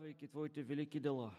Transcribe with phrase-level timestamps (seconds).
[0.00, 1.30] съзрявайки Твоите велики дела.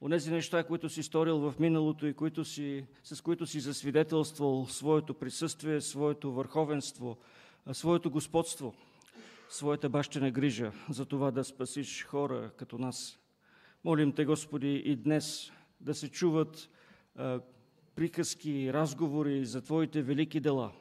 [0.00, 5.14] Онези неща, които си сторил в миналото и които си, с които си засвидетелствал своето
[5.14, 7.18] присъствие, своето върховенство,
[7.72, 8.74] своето господство,
[9.48, 13.18] своята бащина грижа за това да спасиш хора като нас.
[13.84, 16.70] Молим Те, Господи, и днес да се чуват
[17.16, 17.40] а,
[17.94, 20.72] приказки, разговори за Твоите велики дела.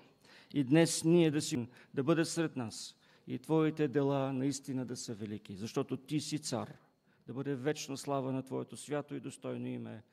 [0.53, 2.95] И днес ние да си да бъдат сред нас
[3.27, 6.82] и Твоите дела наистина да са велики, защото Ти си цар.
[7.27, 10.03] Да бъде вечна слава на Твоето свято и достойно име.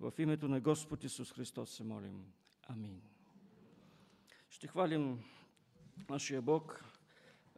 [0.00, 2.24] В името на Господ Исус Христос се молим.
[2.68, 3.00] Амин.
[4.50, 5.24] Ще хвалим
[6.10, 6.84] нашия Бог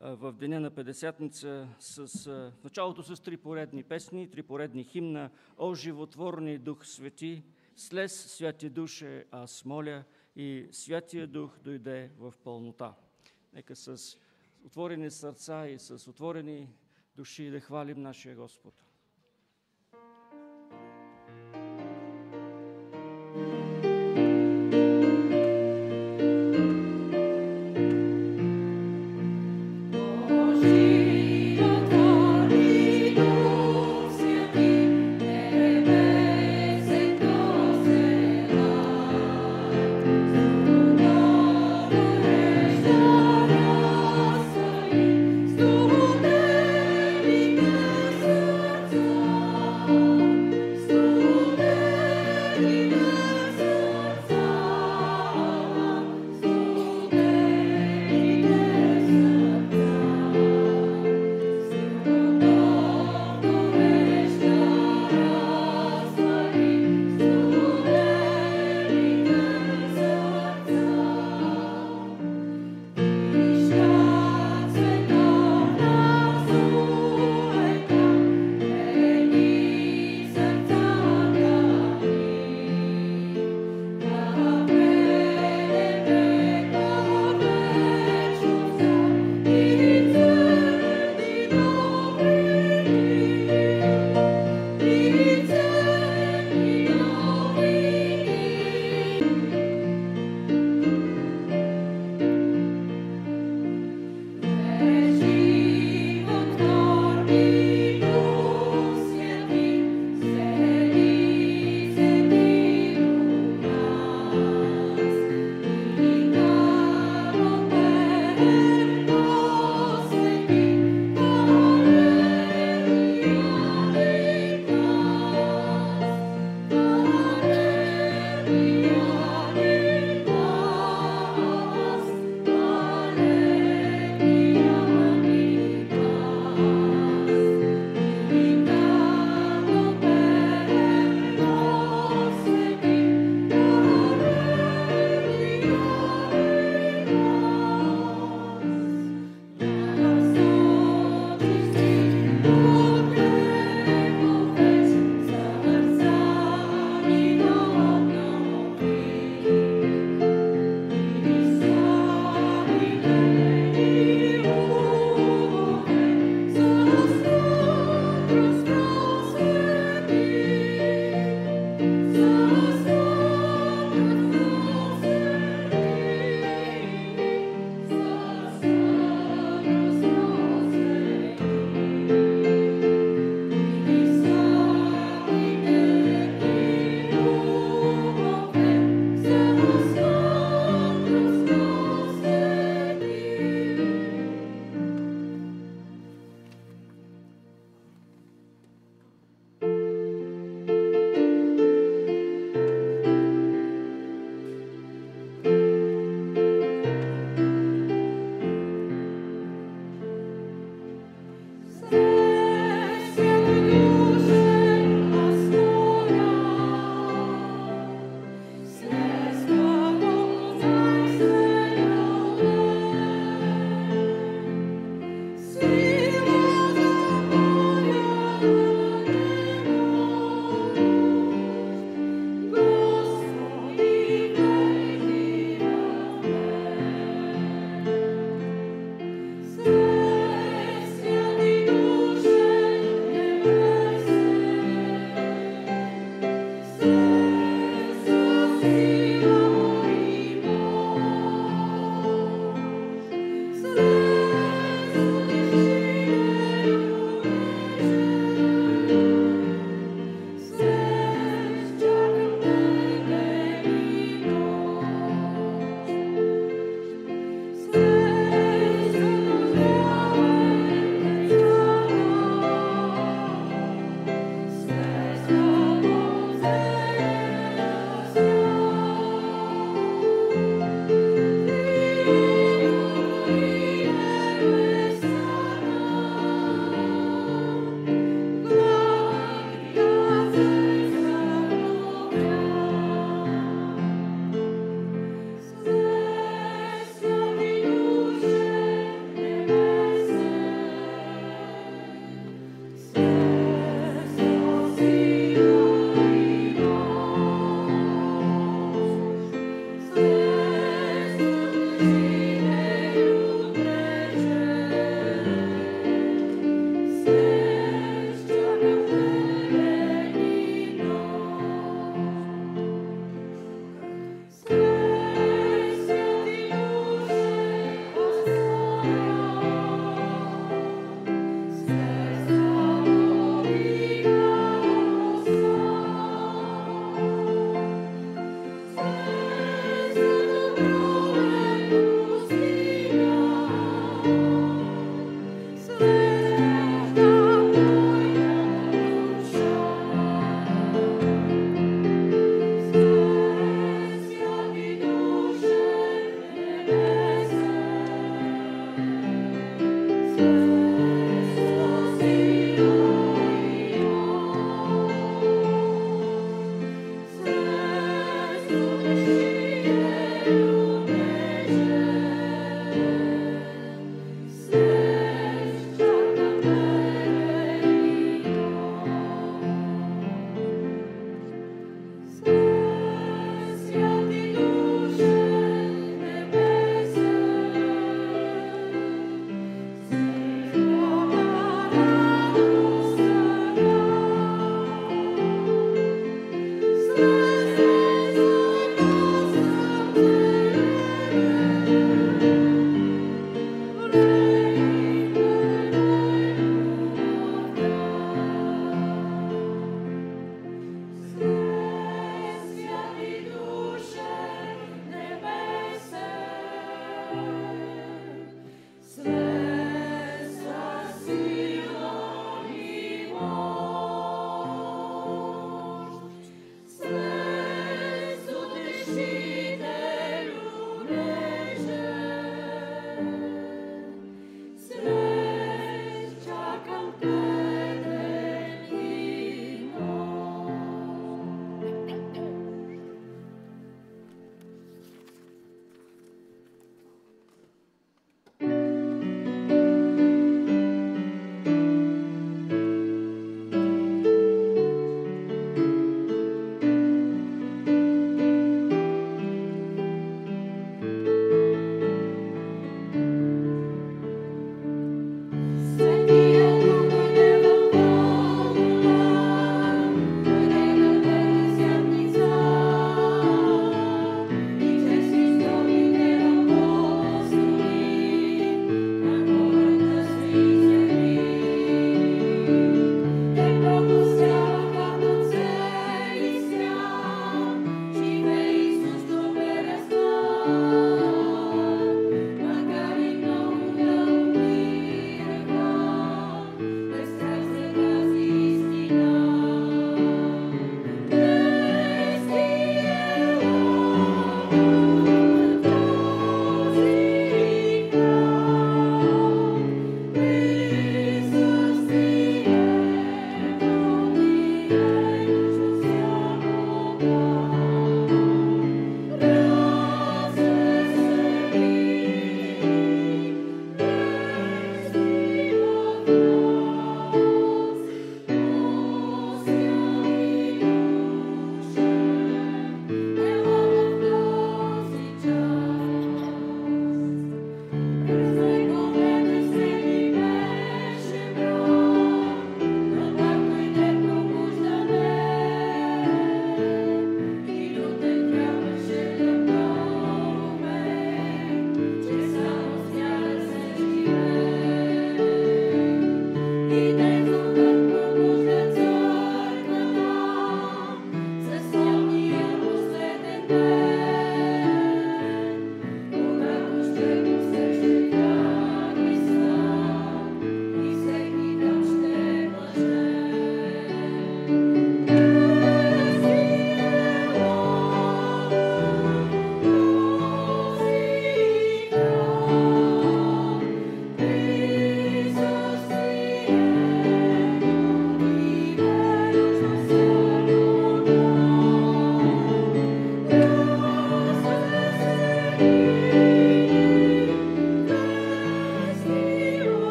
[0.00, 6.58] в деня на Педесятница с началото с три поредни песни, три поредни химна О животворни
[6.58, 7.44] Дух Свети,
[7.76, 10.04] слез Святи Душе аз моля
[10.36, 12.94] и Святия Дух дойде в пълнота.
[13.52, 14.18] Нека с
[14.64, 16.68] отворени сърца и с отворени
[17.16, 18.85] души да хвалим нашия Господ.
[23.36, 23.65] Thank you.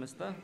[0.00, 0.34] Места.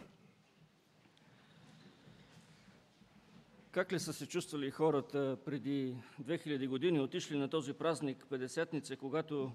[3.70, 9.52] Как ли са се чувствали хората преди 2000 години, отишли на този празник, Педесетница, когато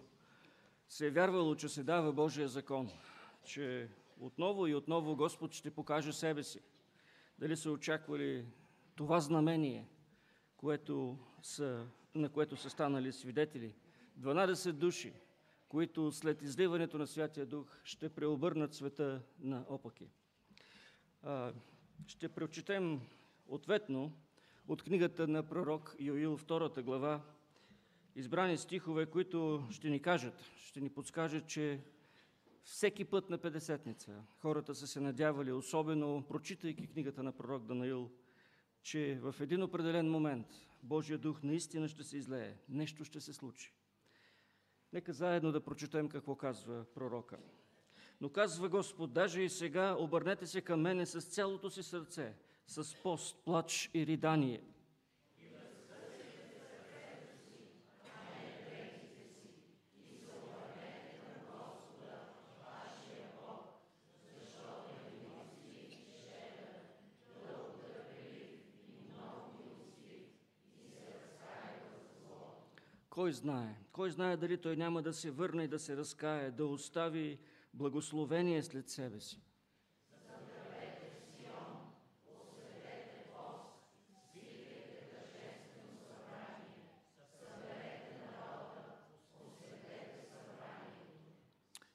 [0.89, 2.89] се е вярвало, че се дава Божия закон,
[3.43, 3.89] че
[4.19, 6.59] отново и отново Господ ще покаже себе си.
[7.39, 8.45] Дали са очаквали
[8.95, 9.87] това знамение,
[10.57, 13.75] което са, на което са станали свидетели.
[14.19, 15.13] 12 души,
[15.71, 20.09] които след изливането на Святия Дух ще преобърнат света на опаки.
[22.07, 23.01] Ще прочетем
[23.47, 24.13] ответно
[24.67, 27.21] от книгата на пророк Йоил, втората глава,
[28.15, 31.83] избрани стихове, които ще ни кажат, ще ни подскажат, че
[32.63, 38.11] всеки път на Педесетница хората са се надявали, особено прочитайки книгата на пророк Данаил,
[38.83, 40.47] че в един определен момент
[40.83, 43.73] Божия дух наистина ще се излее, нещо ще се случи.
[44.93, 47.37] Нека заедно да прочетем какво казва пророка.
[48.21, 52.33] Но казва Господ, даже и сега обърнете се към мене с цялото си сърце,
[52.67, 54.63] с пост, плач и ридание–
[73.31, 73.75] Кой знае?
[73.91, 77.39] Кой знае дали той няма да се върне и да се разкае, да остави
[77.73, 79.41] благословение след себе си?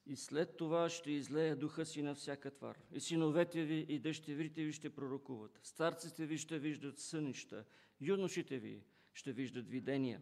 [0.07, 2.79] И след това ще излея духа си на всяка твар.
[2.93, 5.61] И синовете ви и дъщерите ви ще пророкуват.
[5.63, 7.65] Старците ви ще виждат сънища.
[8.01, 10.21] Юношите ви ще виждат видения.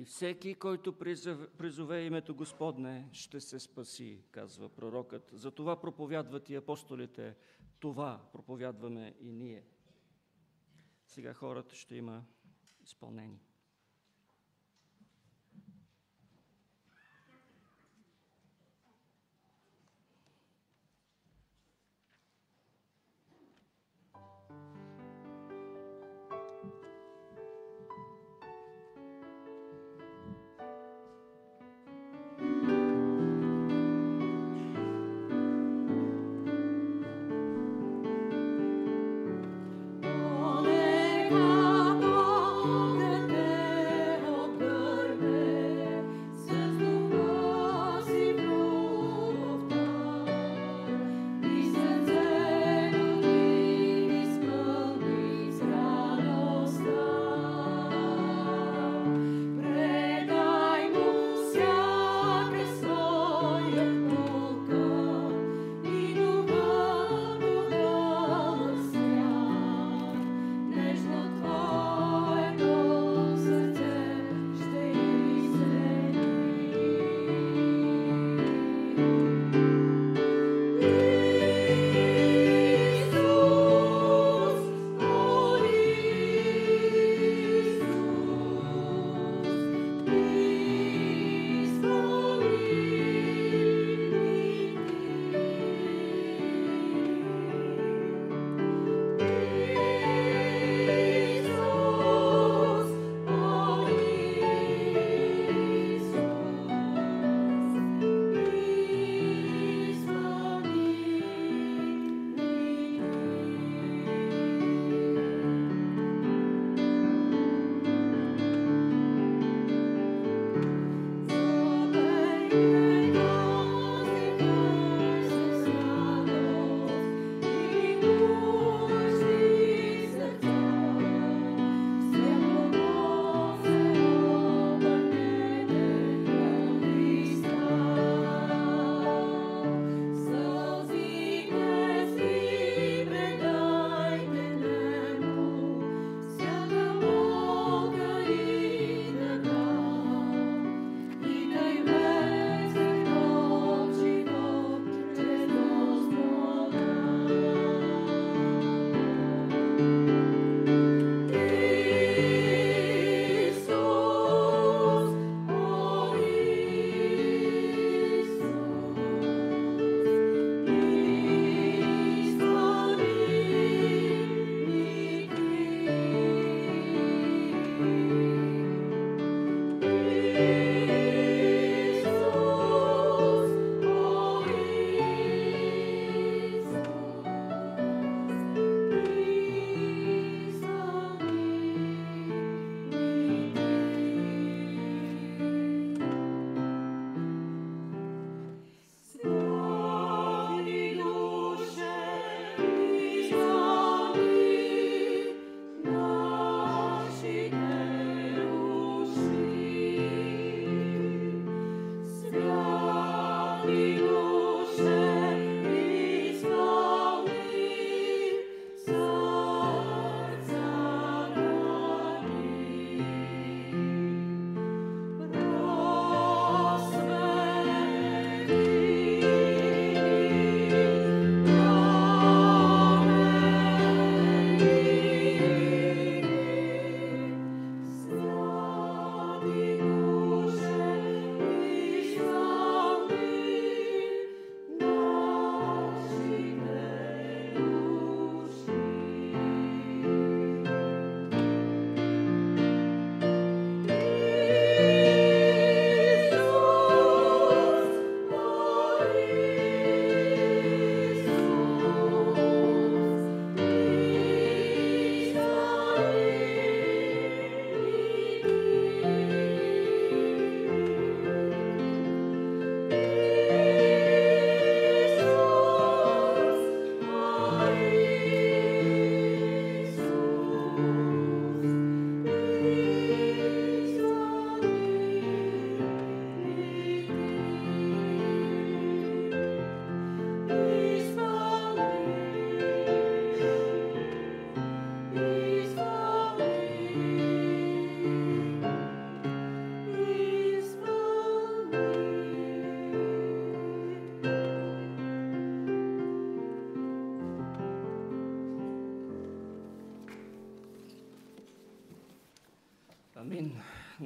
[0.00, 0.98] И всеки, който
[1.58, 5.30] призове името Господне, ще се спаси, казва пророкът.
[5.34, 7.36] За това проповядват и апостолите,
[7.78, 9.64] това проповядваме и ние.
[11.06, 12.24] Сега хората ще има
[12.82, 13.40] изпълнение.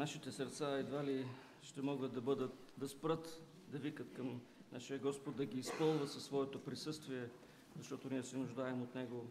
[0.05, 1.27] Нашите сърца едва ли
[1.62, 4.40] ще могат да бъдат, да спрат, да викат към
[4.73, 7.29] нашия Господ, да ги изпълва със своето присъствие,
[7.77, 9.27] защото ние се нуждаем от Него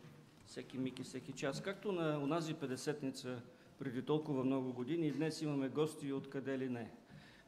[0.46, 1.62] всеки миг и всеки час.
[1.62, 3.42] Както на онази 50-ница
[3.80, 6.92] преди толкова много години, днес имаме гости от къде ли не.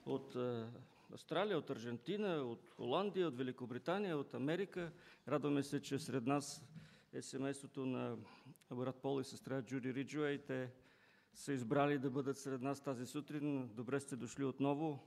[0.06, 0.36] От
[1.14, 4.92] Австралия, от Аржентина, от Холандия, от Великобритания, от Америка.
[5.28, 6.66] Радваме се, че сред нас
[7.14, 8.18] е семейството на
[8.72, 10.38] брат Пол и сестра Джуди Риджуей.
[10.38, 10.70] Те
[11.36, 13.68] са избрали да бъдат сред нас тази сутрин.
[13.68, 15.00] Добре сте дошли отново.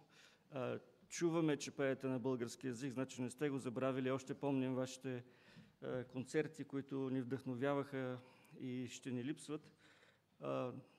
[1.09, 4.11] Чуваме, че пеете на български язик, значи не сте го забравили.
[4.11, 5.25] Още помним вашите
[6.13, 8.19] концерти, които ни вдъхновяваха
[8.61, 9.73] и ще ни липсват.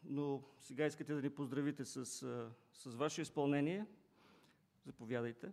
[0.03, 2.05] Но сега искате да ни поздравите с,
[2.73, 3.85] с ваше изпълнение.
[4.85, 5.51] Заповядайте.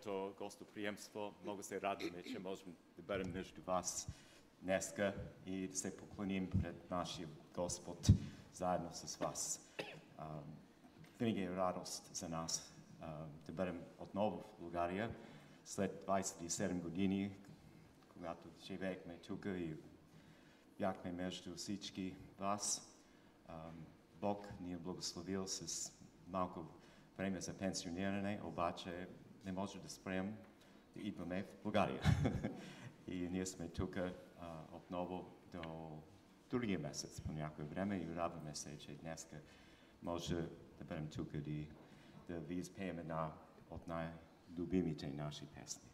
[0.00, 1.34] Твоето гостоприемство.
[1.42, 4.08] Много се радваме, че можем да бъдем между вас
[4.62, 5.14] днеска
[5.46, 8.08] и да се поклоним пред нашия Господ
[8.52, 9.70] заедно с вас.
[11.18, 12.74] Винаги е радост за нас
[13.46, 15.16] да бъдем отново в България
[15.64, 17.36] след 27 години,
[18.08, 19.76] когато живеехме тук и
[20.78, 22.94] бяхме между всички вас.
[24.20, 25.92] Бог ни е благословил с
[26.28, 26.66] малко
[27.16, 29.08] време за пенсиониране, обаче
[29.44, 30.36] не може да спрем
[30.96, 32.02] да идваме в България.
[33.08, 33.96] и ние сме тук
[34.72, 35.62] отново до
[36.50, 39.28] другия месец по някое време и радваме се, че днес
[40.02, 40.36] може
[40.78, 41.66] да бъдем тук и
[42.28, 43.32] да ви изпеем една
[43.70, 45.89] от най-любимите наши песни.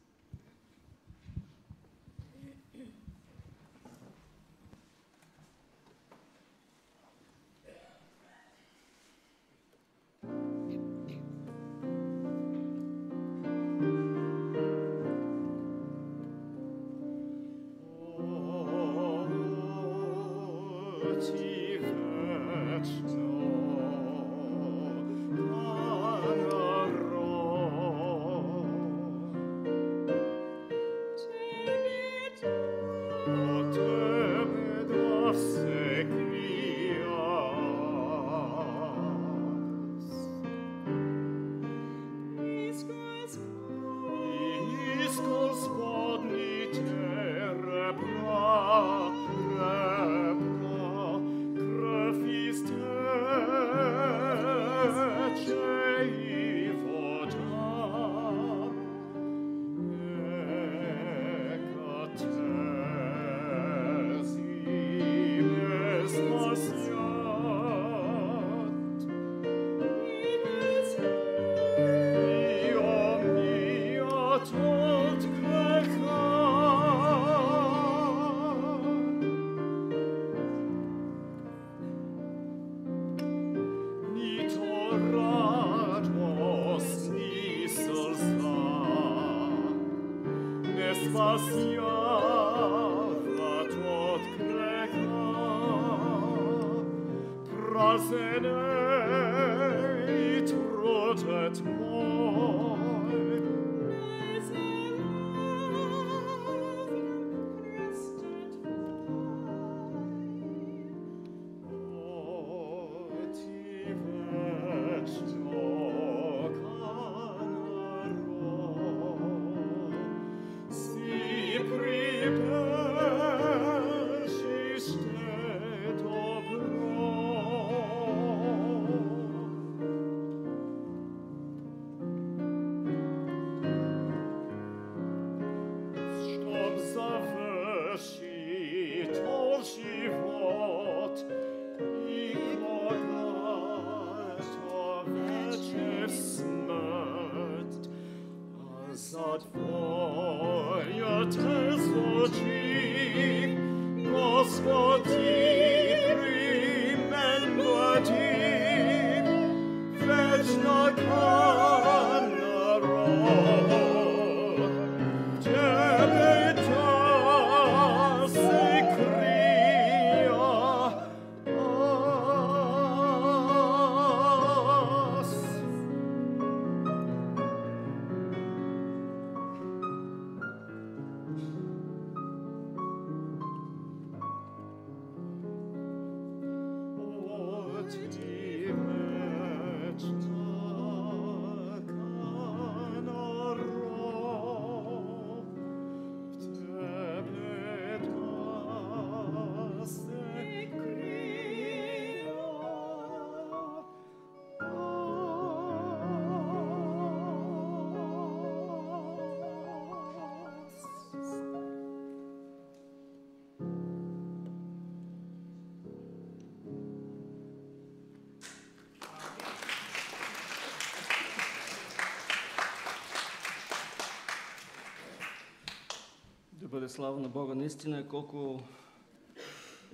[226.86, 227.54] Бъде слава на Бога.
[227.54, 228.62] Наистина, колко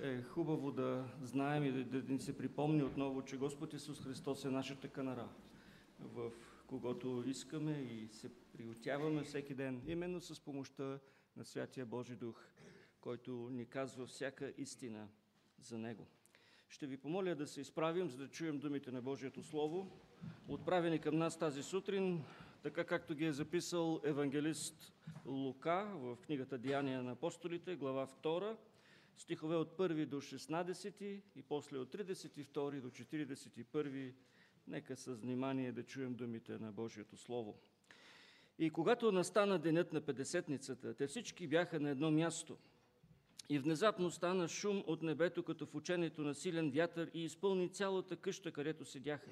[0.01, 4.45] е хубаво да знаем и да, да ни се припомни отново, че Господ Исус Христос
[4.45, 5.29] е нашата канара,
[5.99, 6.31] в
[6.67, 10.99] когото искаме и се приютяваме всеки ден, именно с помощта
[11.37, 12.41] на Святия Божи Дух,
[13.01, 15.07] който ни казва всяка истина
[15.61, 16.07] за Него.
[16.69, 19.91] Ще ви помоля да се изправим, за да чуем думите на Божието Слово,
[20.47, 22.23] отправени към нас тази сутрин,
[22.63, 24.92] така както ги е записал евангелист
[25.25, 28.57] Лука в книгата Деяния на апостолите, глава 2,
[29.17, 34.13] стихове от 1 до 16 и после от 32 до 41.
[34.67, 37.55] Нека с внимание да чуем думите на Божието Слово.
[38.59, 42.57] И когато настана денят на Педесетницата, те всички бяха на едно място–
[43.49, 48.15] и внезапно стана шум от небето, като в учението на силен вятър и изпълни цялата
[48.15, 49.31] къща, където седяха.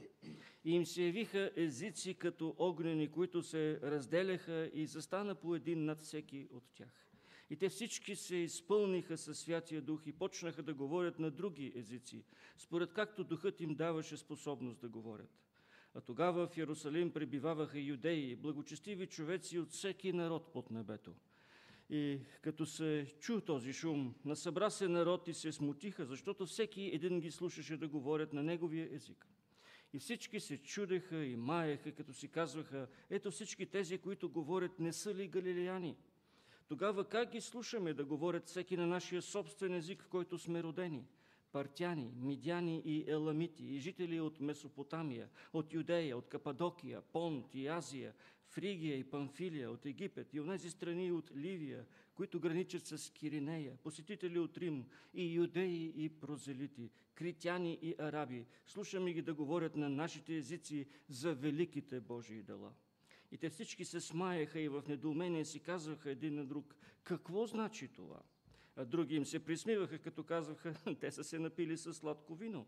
[0.66, 6.02] И им се явиха езици като огнени, които се разделяха и застана по един над
[6.02, 7.08] всеки от тях.
[7.50, 12.24] И те всички се изпълниха със Святия Дух и почнаха да говорят на други езици,
[12.58, 15.42] според както Духът им даваше способност да говорят.
[15.94, 21.14] А тогава в Иерусалим пребиваваха юдеи, благочестиви човеци от всеки народ под небето.
[21.92, 27.20] И като се чу този шум, насъбра се народ и се смутиха, защото всеки един
[27.20, 29.28] ги слушаше да говорят на неговия език.
[29.94, 34.94] И всички се чудеха и маеха, като си казваха, ето всички тези, които говорят, не
[34.94, 35.98] са ли галилеяни?
[36.68, 41.06] Тогава как ги слушаме да говорят всеки на нашия собствен език, в който сме родени?
[41.52, 48.14] Партяни, мидяни и еламити, и жители от Месопотамия, от Юдея, от Кападокия, Понт и Азия,
[48.52, 51.86] Фригия и Памфилия, от Египет и от тези страни от Ливия,
[52.16, 58.46] които граничат с Киринея, посетители от Рим и юдеи и прозелити, критяни и араби.
[58.68, 62.74] Слушаме ги да говорят на нашите езици за великите Божии дела.
[63.32, 67.88] И те всички се смаяха и в недоумение си казваха един на друг, какво значи
[67.88, 68.22] това?
[68.76, 72.68] А други им се присмиваха, като казваха, те са се напили с сладко вино.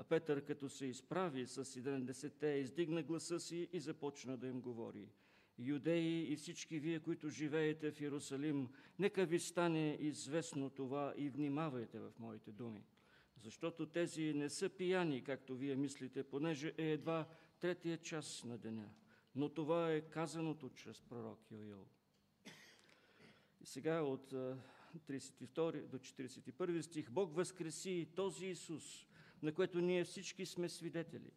[0.00, 5.08] А Петър, като се изправи с 70-те, издигна гласа си и започна да им говори.
[5.58, 11.98] Юдеи и всички вие, които живеете в Иерусалим, нека ви стане известно това и внимавайте
[11.98, 12.84] в моите думи.
[13.36, 17.28] Защото тези не са пияни, както вие мислите, понеже е едва
[17.60, 18.90] третия час на деня.
[19.34, 21.86] Но това е казаното чрез пророк Йоил.
[23.60, 29.07] И сега от 32 до 41 стих Бог възкреси този Исус,
[29.42, 31.30] на което ние всички сме свидетели.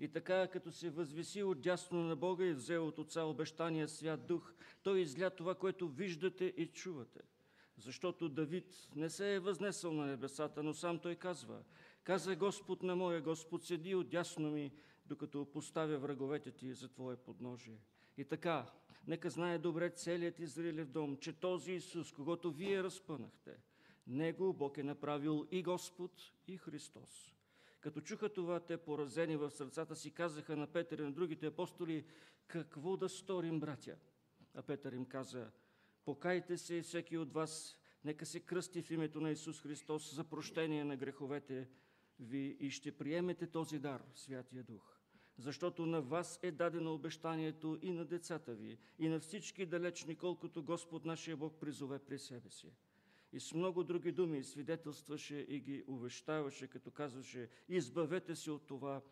[0.00, 4.26] И така, като се възвеси от дясно на Бога и взел от Отца обещания свят
[4.26, 7.20] дух, Той изля това, което виждате и чувате.
[7.76, 11.62] Защото Давид не се е възнесъл на небесата, но сам той казва,
[12.04, 14.72] каза Господ на моя Господ, седи от дясно ми,
[15.06, 17.78] докато поставя враговете ти за Твое подножие.
[18.16, 18.66] И така,
[19.06, 23.56] нека знае добре целият Израилев дом, че този Исус, когато вие разпънахте,
[24.06, 26.12] Него Бог е направил и Господ,
[26.48, 27.37] и Христос.
[27.80, 32.04] Като чуха това, те поразени в сърцата си казаха на Петър и на другите апостоли,
[32.46, 33.96] какво да сторим, братя?
[34.54, 35.50] А Петър им каза,
[36.04, 40.84] покайте се всеки от вас, нека се кръсти в името на Исус Христос за прощение
[40.84, 41.68] на греховете
[42.20, 44.98] ви и ще приемете този дар, Святия Дух.
[45.38, 50.62] Защото на вас е дадено обещанието и на децата ви, и на всички далечни, колкото
[50.62, 52.72] Господ нашия Бог призове при себе си
[53.32, 59.02] и с много други думи свидетелстваше и ги увещаваше, като казваше, избавете се от това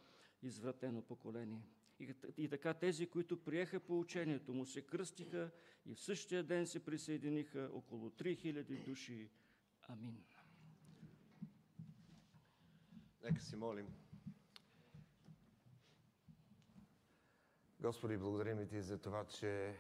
[0.42, 1.62] извратено поколение.
[2.00, 5.50] И, и така тези, които приеха поучението му, се кръстиха
[5.87, 9.31] и в същия ден се присъединиха около 3000 души.
[9.88, 10.24] Амин.
[13.24, 13.87] Нека си молим.
[17.81, 19.76] Господи, благодарим Ти за това, че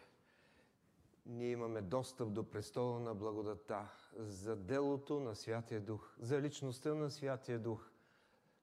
[1.26, 7.10] ние имаме достъп до престола на благодата, за делото на Святия Дух, за личността на
[7.10, 7.90] Святия Дух,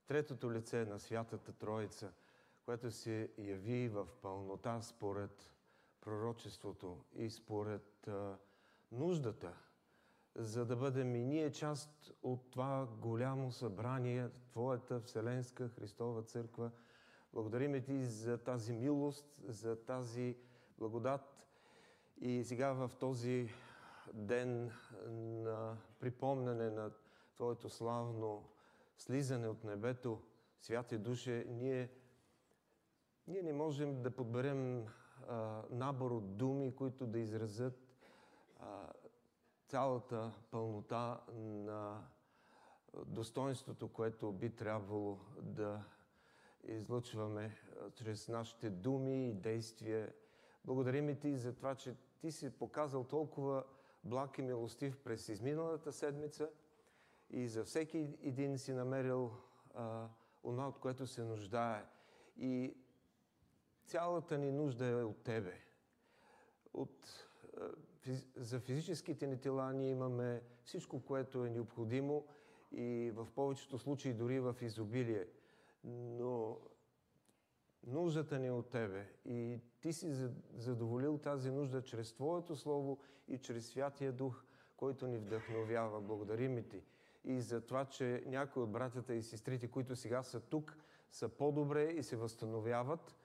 [0.08, 2.12] третото лице на Святата Троица,
[2.66, 5.54] което се яви в пълнота според
[6.02, 8.38] пророчеството и според а,
[8.92, 9.54] нуждата,
[10.36, 16.72] за да бъдем и ние част от това голямо събрание, Твоята Вселенска Христова Църква.
[17.34, 20.38] Благодариме Ти за тази милост, за тази
[20.78, 21.43] благодат,
[22.24, 23.50] и сега в този
[24.14, 24.72] ден
[25.08, 26.92] на припомнене на
[27.36, 28.50] Твоето славно
[28.98, 30.22] слизане от небето,
[30.60, 31.90] святи душе, ние,
[33.28, 34.86] ние не можем да подберем
[35.28, 37.96] а, набор от думи, които да изразят
[38.60, 38.94] а,
[39.68, 42.08] цялата пълнота на
[43.06, 45.84] достоинството, което би трябвало да
[46.64, 47.58] излъчваме
[47.96, 50.14] чрез нашите думи и действия.
[50.66, 53.64] Благодарим и Ти за това, че Ти си показал толкова
[54.04, 56.50] благ и милостив през изминалата седмица
[57.30, 59.32] и за всеки един си намерил
[59.74, 60.08] а,
[60.44, 61.86] онова, от което се нуждае.
[62.38, 62.78] И
[63.86, 65.62] цялата ни нужда е от Тебе.
[66.74, 67.70] От, а,
[68.36, 72.28] за физическите ни тела ние имаме всичко, което е необходимо
[72.72, 75.28] и в повечето случаи дори в изобилие.
[75.84, 76.58] Но
[77.84, 83.38] нуждата ни е от Тебе и Ти си задоволил тази нужда чрез Твоето Слово и
[83.38, 84.44] чрез Святия Дух,
[84.78, 86.02] който ни вдъхновява.
[86.02, 86.84] Благодарим Ти
[87.24, 90.78] и за това, че някои от братята и сестрите, които сега са тук,
[91.12, 93.16] са по-добре и се възстановяват.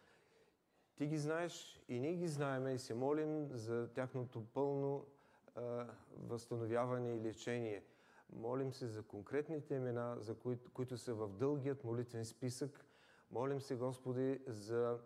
[0.96, 5.06] Ти ги знаеш и ние ги знаеме и се молим за тяхното пълно
[5.54, 7.84] а, възстановяване и лечение.
[8.32, 12.86] Молим се за конкретните имена, за които, които са в дългият молитвен списък.
[13.30, 14.98] Молим се, Господи, за...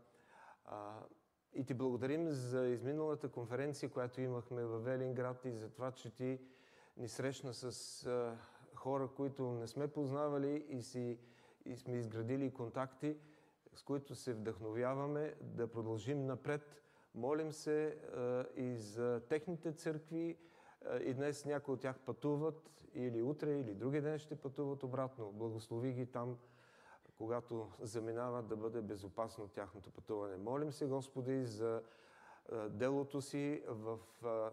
[0.64, 1.00] А,
[1.54, 6.40] и ти благодарим за изминалата конференция, която имахме в Велинград и за това, че ти
[6.96, 8.36] ни срещна с а,
[8.74, 11.18] хора, които не сме познавали и, си,
[11.64, 13.16] и сме изградили контакти,
[13.74, 16.82] с които се вдъхновяваме да продължим напред.
[17.14, 20.36] Молим се а, и за техните църкви.
[20.86, 25.32] А, и днес някои от тях пътуват, или утре, или други ден ще пътуват обратно.
[25.32, 26.38] Благослови ги там,
[27.22, 30.37] когато заминават да бъде безопасно тяхното пътуване.
[30.37, 31.82] Молим се, Господи, за
[32.70, 33.98] делото си в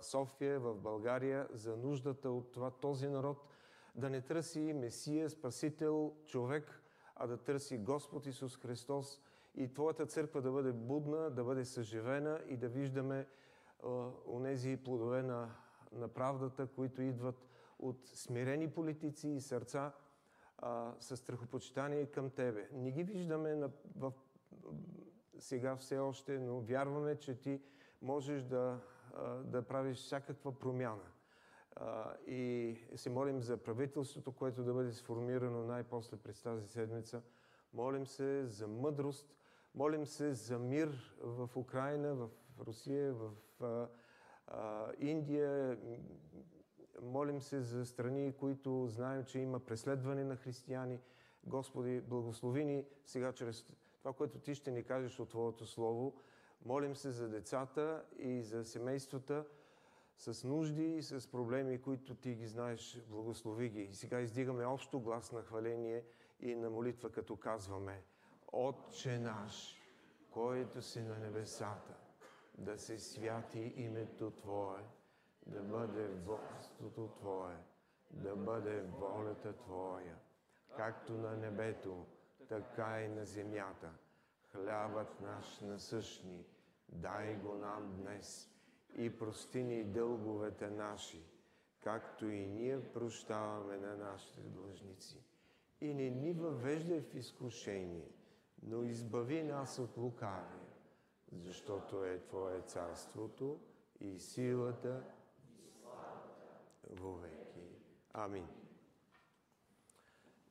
[0.02, 3.38] София, в България, за нуждата от това този народ
[3.96, 6.82] да не търси Месия, Спасител, човек,
[7.16, 9.22] а да търси Господ Исус Христос
[9.56, 13.28] и Твоята църква да бъде будна, да бъде съживена и да виждаме
[14.28, 15.56] онези плодове на,
[15.92, 17.48] на правдата, които идват
[17.80, 19.94] от смирени политици и сърца
[20.62, 22.70] а, с страхопочитание към Тебе.
[22.74, 24.14] Не ги виждаме на, в,
[25.40, 27.62] сега все още, но вярваме, че Ти
[28.02, 28.80] можеш да,
[29.14, 31.04] а, да правиш всякаква промяна
[32.28, 37.22] и се молим за правителството, което да бъде сформирано най-после през тази седмица.
[37.74, 39.36] Молим се за мъдрост,
[39.76, 42.30] молим се за мир в Украина, в
[42.68, 43.88] Русия, в а,
[44.48, 45.78] а, Индия.
[47.02, 51.00] Молим се за страни, които знаем, че има преследване на християни.
[51.44, 53.66] Господи, благослови ни сега чрез
[54.00, 56.14] това, което Ти ще ни кажеш от Твоето Слово.
[56.66, 59.46] Молим се за децата и за семействата,
[60.18, 63.82] с нужди и с проблеми, които ти ги знаеш, благослови ги.
[63.82, 66.04] И сега издигаме общо глас на хваление
[66.40, 68.04] и на молитва, като казваме
[68.52, 69.76] Отче наш,
[70.32, 71.98] който си на небесата,
[72.58, 74.84] да се святи името Твое,
[75.48, 77.58] да бъде властото Твое,
[78.12, 80.18] да бъде волята Твоя,
[80.78, 82.06] както на небето,
[82.50, 83.90] така и на земята.
[84.52, 86.46] Хлябът наш насъщни,
[86.90, 88.50] дай го нам днес
[88.96, 91.24] и прости ни дълговете наши,
[91.84, 95.24] както и ние прощаваме на нашите длъжници.
[95.82, 98.12] И не ни въвеждай в изкушение,
[98.64, 100.68] но избави нас от лукавия,
[101.32, 103.60] защото е Твое царството
[104.00, 105.04] и силата
[106.90, 107.60] вовеки.
[108.14, 108.48] Амин.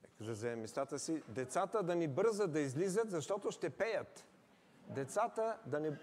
[0.02, 1.22] Нека да вземем местата си.
[1.28, 4.26] Децата да ни бързат да излизат, защото ще пеят.
[4.88, 5.98] Децата да не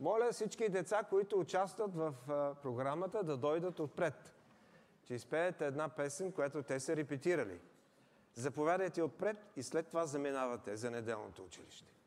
[0.00, 2.14] моля всички деца, които участват в
[2.62, 4.34] програмата, да дойдат отпред.
[5.04, 7.60] Че изпеят една песен, която те са репетирали.
[8.34, 11.97] Заповядайте отпред и след това заминавате за неделното училище.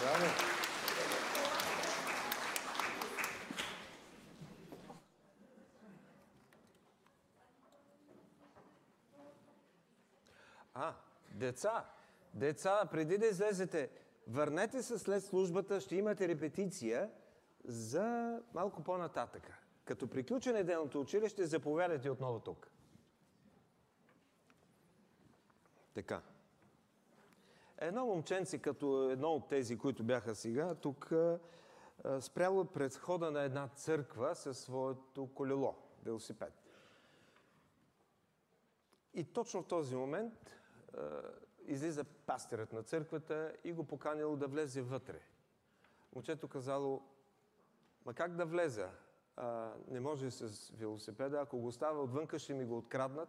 [0.00, 0.26] Браво!
[10.74, 10.94] А,
[11.30, 11.84] деца!
[12.34, 13.90] Деца, преди да излезете,
[14.26, 17.10] върнете се след службата, ще имате репетиция
[17.64, 19.58] за малко по-нататъка.
[19.84, 22.70] Като приключи неделното училище, заповядайте отново тук.
[25.94, 26.22] Така.
[27.88, 31.12] Едно момченце, като едно от тези, които бяха сега, тук
[32.20, 35.74] спряло пред хода на една църква със своето колело,
[36.04, 36.52] велосипед.
[39.14, 40.56] И точно в този момент
[41.66, 45.20] излиза пастирът на църквата и го поканило да влезе вътре.
[46.14, 47.02] Момчето казало,
[48.06, 48.90] ма как да влеза?
[49.36, 53.28] А, не може с велосипеда, ако го оставя отвънка, ще ми го откраднат.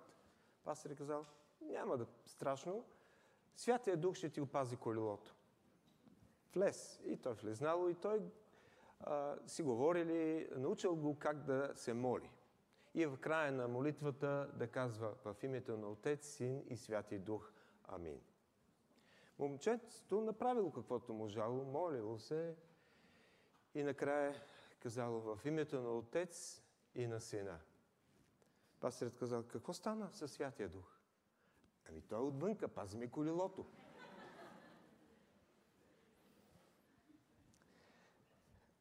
[0.64, 1.26] Пастир е казал,
[1.62, 2.86] няма да страшно,
[3.56, 5.36] Святия Дух ще ти опази колелото.
[6.54, 7.02] Влез.
[7.06, 8.32] И той влезнало и той
[9.00, 12.30] а, си говорили, научил го как да се моли.
[12.94, 17.52] И в края на молитвата да казва в името на Отец, Син и Святи Дух.
[17.84, 18.22] Амин.
[19.40, 22.56] Момчето направило каквото можало, молило се
[23.76, 24.36] и накрая
[24.80, 26.64] казало в името на Отец
[26.96, 27.60] и на Сина.
[28.80, 30.99] Пастирът казал, какво стана със Святия Дух?
[31.90, 33.66] Ами той е отвънка, пази колелото.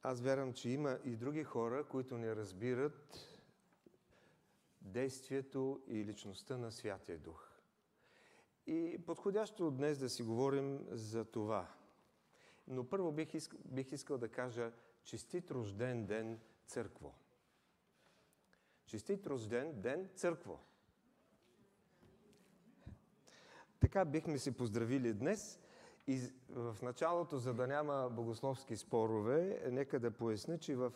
[0.02, 3.18] Аз вярвам, че има и други хора, които не разбират
[4.82, 7.48] действието и личността на Святия Дух.
[8.66, 11.68] И подходящо днес да си говорим за това.
[12.66, 14.72] Но първо бих искал, бих искал да кажа
[15.04, 17.14] честит рожден ден църкво.
[18.86, 20.61] Честит рожден ден църкво.
[23.80, 25.60] Така бихме се поздравили днес.
[26.06, 26.20] И
[26.50, 30.92] в началото, за да няма богословски спорове, нека да поясня, че в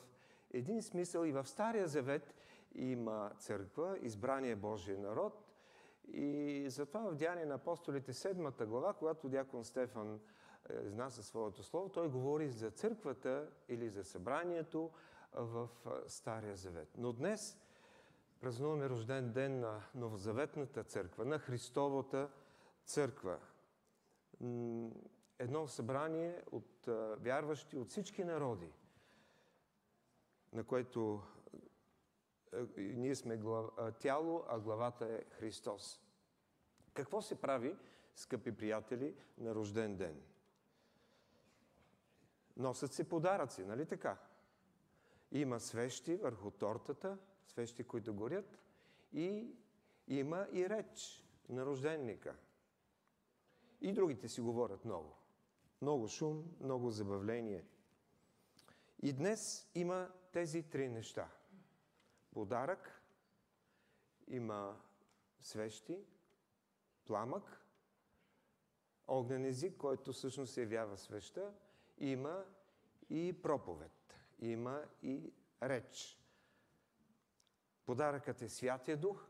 [0.52, 2.34] един смисъл и в Стария Завет
[2.74, 5.44] има църква, избрание Божия народ.
[6.12, 10.20] И затова в Деяния на апостолите, седмата глава, когато дякон Стефан
[10.70, 14.90] е, изнася своето слово, той говори за църквата или за събранието
[15.34, 15.68] в
[16.06, 16.88] Стария Завет.
[16.98, 17.58] Но днес
[18.40, 22.41] празнуваме рожден ден на Новозаветната църква, на Христовата църква.
[25.38, 28.72] Едно събрание от вярващи от всички народи,
[30.52, 31.22] на което
[32.76, 33.40] ние сме
[33.98, 36.00] тяло, а главата е Христос.
[36.94, 37.76] Какво се прави,
[38.14, 40.22] скъпи приятели, на рожден ден?
[42.56, 44.18] Носят се подаръци, нали така?
[45.32, 48.58] Има свещи върху тортата, свещи, които горят,
[49.12, 49.56] и
[50.08, 52.36] има и реч на рожденника–
[53.82, 55.16] и другите си говорят много.
[55.82, 57.64] Много шум, много забавление.
[59.02, 61.28] И днес има тези три неща.
[62.34, 63.02] Подарък,
[64.28, 64.80] има
[65.40, 66.04] свещи,
[67.06, 67.66] пламък,
[69.08, 71.54] огнен език, който всъщност се явява свеща,
[71.98, 72.44] има
[73.10, 76.18] и проповед, има и реч.
[77.86, 79.26] Подаръкът е Святия Дух,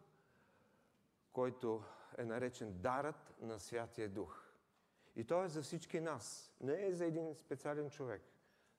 [1.32, 1.84] който
[2.18, 4.41] е наречен дарът на Святия Дух.
[5.16, 6.52] И то е за всички нас.
[6.60, 8.22] Не е за един специален човек.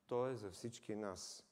[0.07, 1.43] То е за всички нас.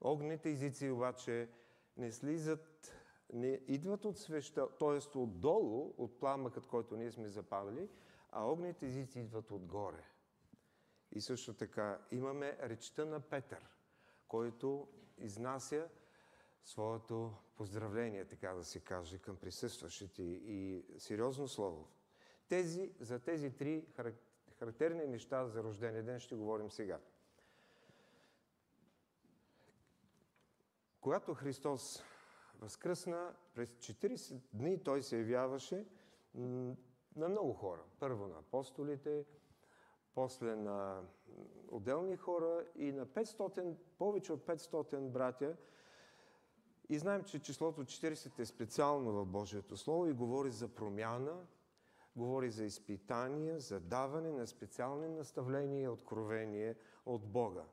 [0.00, 1.48] Огните езици обаче
[1.96, 2.92] не слизат,
[3.32, 5.18] не идват от свеща, т.е.
[5.18, 7.88] отдолу, от пламъкът, който ние сме запалили,
[8.30, 10.04] а огните езици идват отгоре.
[11.12, 13.68] И също така имаме речта на Петър,
[14.28, 14.88] който
[15.18, 15.88] изнася
[16.64, 21.88] своето поздравление, така да се каже, към присъстващите и сериозно слово.
[22.50, 23.84] Тези, за тези три
[24.58, 26.98] характерни неща за рождения ден ще говорим сега.
[31.00, 32.02] Когато Христос
[32.58, 35.86] възкръсна, през 40 дни той се явяваше
[37.16, 37.82] на много хора.
[37.98, 39.24] Първо на апостолите,
[40.14, 41.02] после на
[41.68, 45.56] отделни хора и на 500, повече от 500 братя.
[46.88, 51.46] И знаем, че числото 40 е специално в Божието Слово и говори за промяна,
[52.16, 57.64] говори за изпитания, за даване на специални наставления и откровение от Бога.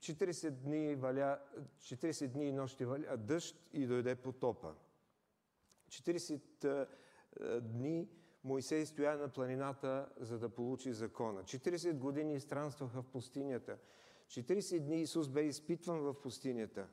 [0.00, 1.38] 40 дни, валя,
[1.80, 4.74] 40 дни и нощи валя дъжд и дойде потопа.
[5.88, 6.88] 40
[7.60, 8.08] дни
[8.44, 11.42] Моисей стоя на планината, за да получи закона.
[11.42, 13.78] 40 години странстваха в пустинята.
[14.28, 16.88] 40 дни Исус бе изпитван в пустинята.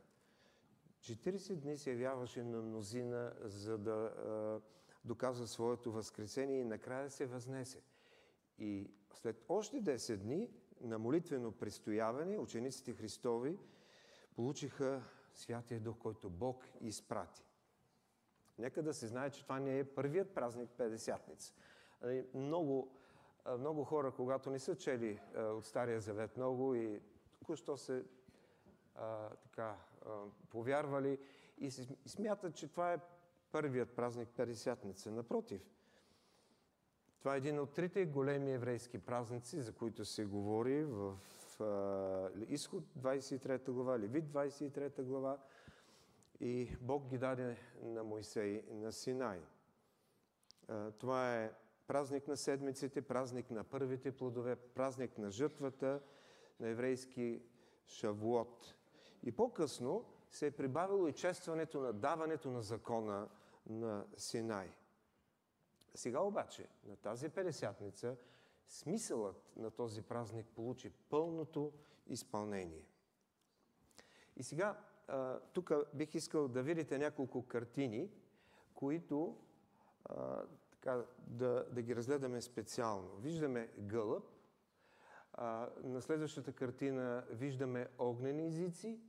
[1.01, 4.11] 40 дни се явяваше на мнозина, за да
[5.05, 7.81] доказва своето възкресение и накрая се възнесе.
[8.57, 10.49] И след още 10 дни
[10.81, 13.59] на молитвено престояване, учениците Христови
[14.35, 15.03] получиха
[15.33, 17.43] Святия Дух, който Бог изпрати.
[18.57, 21.53] Нека да се знае, че това не е първият празник Педесятница.
[22.01, 22.91] Нали, много,
[23.57, 27.01] много хора, когато не са чели от Стария Завет много и
[27.39, 28.03] току-що се
[28.95, 29.75] а, така,
[30.05, 30.09] а,
[30.49, 31.19] повярвали
[31.57, 31.71] и
[32.05, 32.99] смятат, че това е
[33.55, 35.11] първият празник Пересятница.
[35.11, 35.61] Напротив,
[37.19, 41.17] това е един от трите големи еврейски празници, за които се говори в
[41.59, 45.37] а, Изход 23 глава, Левит 23 глава
[46.39, 49.41] и Бог ги даде на Моисей на Синай.
[50.67, 51.51] А, това е
[51.87, 56.01] празник на седмиците, празник на първите плодове, празник на жътвата,
[56.59, 57.41] на еврейски
[57.87, 58.75] Шавуот.
[59.23, 63.27] И по-късно се е прибавило и честването на даването на закона
[63.65, 64.75] на Синай.
[65.95, 68.17] Сега обаче, на тази Педесятница,
[68.67, 71.73] смисълът на този празник получи пълното
[72.07, 72.85] изпълнение.
[74.35, 74.79] И сега,
[75.53, 78.11] тук бих искал да видите няколко картини,
[78.73, 79.37] които
[80.71, 83.15] така, да, да ги разгледаме специално.
[83.17, 84.23] Виждаме гълъб,
[85.83, 88.99] на следващата картина виждаме огнени езици.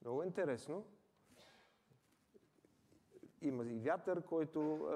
[0.00, 0.86] Много интересно.
[3.42, 4.88] Има и вятър, който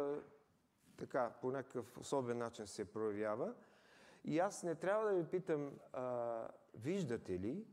[0.97, 3.55] така по някакъв особен начин се проявява.
[4.24, 7.66] И аз не трябва да ви питам, а, виждате ли,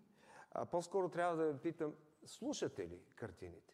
[0.52, 1.94] а по-скоро трябва да ви питам,
[2.26, 3.74] слушате ли картините?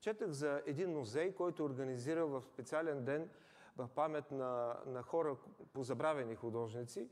[0.00, 3.30] Четах за един музей, който е организирал в специален ден
[3.76, 5.36] в памет на, на хора,
[5.72, 7.08] позабравени художници,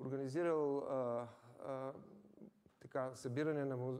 [0.00, 1.28] организирал а,
[1.64, 1.92] а,
[2.80, 3.98] така, събиране на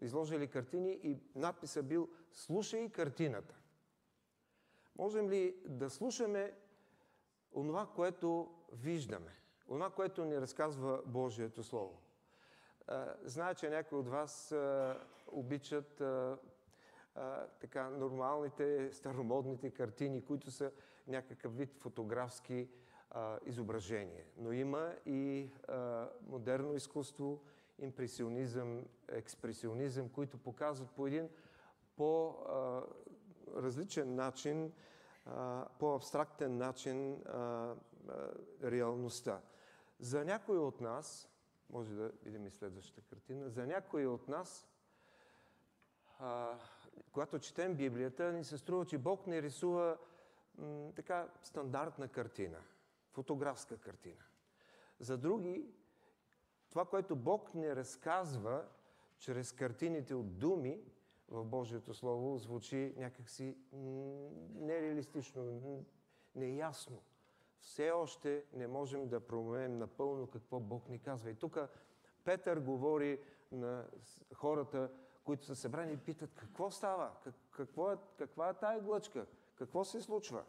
[0.00, 3.61] изложили картини и надписа бил «Слушай картината».
[4.96, 6.52] Можем ли да слушаме
[7.54, 9.32] онова, което виждаме,
[9.68, 11.98] онова, което ни разказва Божието Слово?
[13.24, 14.54] Зная, че някои от вас
[15.26, 16.02] обичат
[17.60, 20.72] така нормалните, старомодните картини, които са
[21.06, 22.68] някакъв вид фотографски
[23.10, 24.24] а, изображения.
[24.36, 25.50] Но има и
[26.26, 27.42] модерно изкуство,
[27.78, 31.28] импресионизъм, експресионизъм, които показват по един
[33.52, 34.72] по-различен начин,
[35.78, 37.22] по-абстрактен начин
[38.62, 39.40] реалността.
[40.00, 41.28] За някой от нас,
[41.70, 44.68] може да видим и следващата картина, за някой от нас
[47.12, 49.98] когато четем Библията, ни се струва, че Бог не рисува
[50.96, 52.58] така стандартна картина,
[53.10, 54.22] фотографска картина.
[55.00, 55.74] За други,
[56.70, 58.64] това, което Бог не разказва
[59.18, 60.80] чрез картините от думи
[61.32, 63.56] в Божието Слово, звучи някакси
[64.54, 65.84] нереалистично,
[66.34, 67.02] неясно.
[67.60, 71.30] Все още не можем да промеем напълно какво Бог ни казва.
[71.30, 71.58] И тук
[72.24, 73.20] Петър говори
[73.52, 73.86] на
[74.34, 74.90] хората,
[75.24, 77.10] които са събрани и питат какво става,
[77.50, 80.44] какво е, каква е тая глъчка, какво се случва.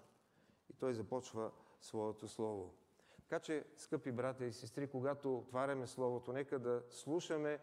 [0.69, 2.73] И той започва своето слово.
[3.17, 7.59] Така че, скъпи брата и сестри, когато отваряме Словото, нека да слушаме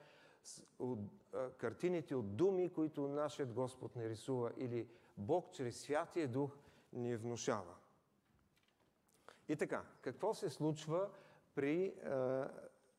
[0.79, 0.99] от,
[1.33, 6.57] а, картините от думи, които нашият Господ не рисува или Бог чрез Святия Дух
[6.93, 7.75] ни внушава.
[9.49, 11.09] И така, какво се случва
[11.55, 12.49] при а,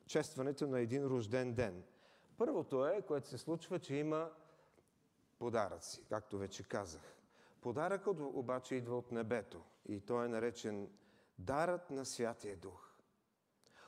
[0.05, 1.83] честването на един рожден ден?
[2.37, 4.31] Първото е, което се случва, че има
[5.39, 7.15] подаръци, както вече казах.
[7.61, 10.89] Подаръкът обаче идва от небето и той е наречен
[11.39, 12.91] дарът на Святия Дух.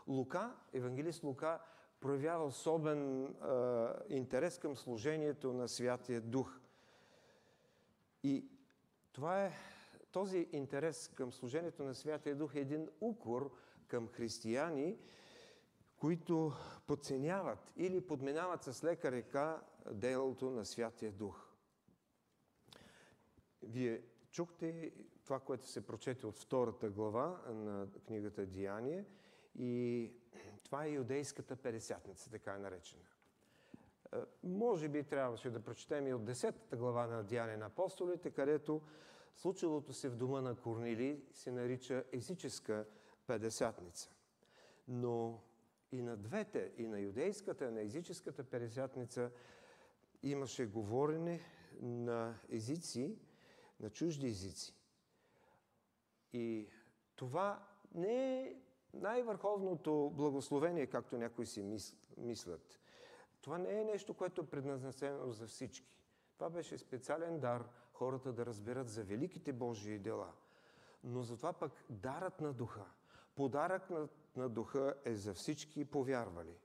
[0.07, 1.59] Лука, евангелист Лука,
[2.03, 3.33] проявява особен е,
[4.09, 6.59] интерес към служението на Святия Дух.
[8.23, 8.45] И
[9.11, 9.51] това е,
[10.11, 13.51] този интерес към служението на Святия Дух е един укор
[13.87, 14.97] към християни,
[15.97, 16.53] които
[16.87, 21.47] подценяват или подминават с лека река делото на Святия Дух.
[23.61, 24.01] Вие
[24.31, 24.91] чухте
[25.25, 29.05] това, което се прочете от втората глава на книгата Деяние
[29.59, 30.11] и
[30.73, 33.03] това е юдейската Педесятница, така е наречена.
[34.13, 38.81] Е, може би трябваше да прочетем и от 10 глава на Деяние на апостолите, където
[39.35, 42.85] случилото се в дома на Корнили се нарича езическа
[43.27, 44.09] Педесятница.
[44.87, 45.43] Но
[45.91, 49.31] и на двете, и на юдейската, и на езическата Педесятница
[50.23, 51.41] имаше говорене
[51.81, 53.17] на езици,
[53.79, 54.75] на чужди езици.
[56.33, 56.67] И
[57.15, 58.55] това не е
[58.93, 61.79] най-върховното благословение, както някои си
[62.17, 62.79] мислят.
[63.41, 65.93] Това не е нещо, което е предназначено за всички.
[66.37, 70.31] Това беше специален дар хората да разберат за великите Божии дела.
[71.03, 72.85] Но затова пък дарът на духа,
[73.35, 76.57] подарък на, на духа е за всички повярвали.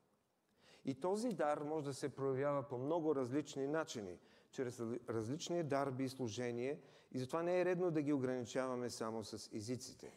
[0.85, 4.19] И този дар може да се проявява по много различни начини.
[4.51, 6.79] чрез различни дарби и служения
[7.13, 10.13] и затова не е редно да ги ограничаваме само с езиците.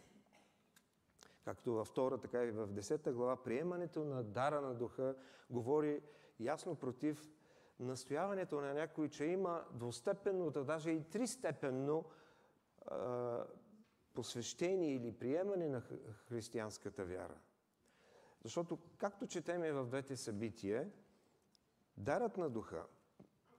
[1.46, 5.16] Както във втора, така и в десета глава, приемането на дара на духа
[5.50, 6.02] говори
[6.40, 7.32] ясно против
[7.80, 12.06] настояването на някой, че има двустепенно, да даже и тристепенно
[12.86, 13.46] а,
[14.14, 15.82] посвещение или приемане на
[16.28, 17.38] християнската вяра.
[18.44, 20.92] Защото, както четеме в двете събития,
[21.98, 22.86] дарът на духа,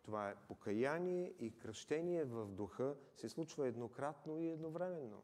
[0.03, 5.23] това е покаяние и кръщение в духа, се случва еднократно и едновременно.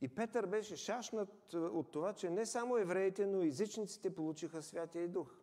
[0.00, 5.08] И Петър беше шашнат от това, че не само евреите, но и езичниците получиха Святия
[5.08, 5.34] Дух.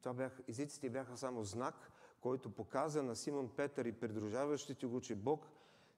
[0.00, 5.14] Това бях, езиците бяха само знак, който показа на Симон Петър и придружаващите го, че
[5.14, 5.48] Бог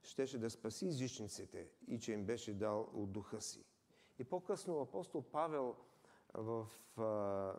[0.02, 3.64] щеше да спаси езичниците и че им беше дал от духа си.
[4.18, 5.76] И по-късно апостол Павел
[6.34, 6.66] в
[6.96, 7.54] а,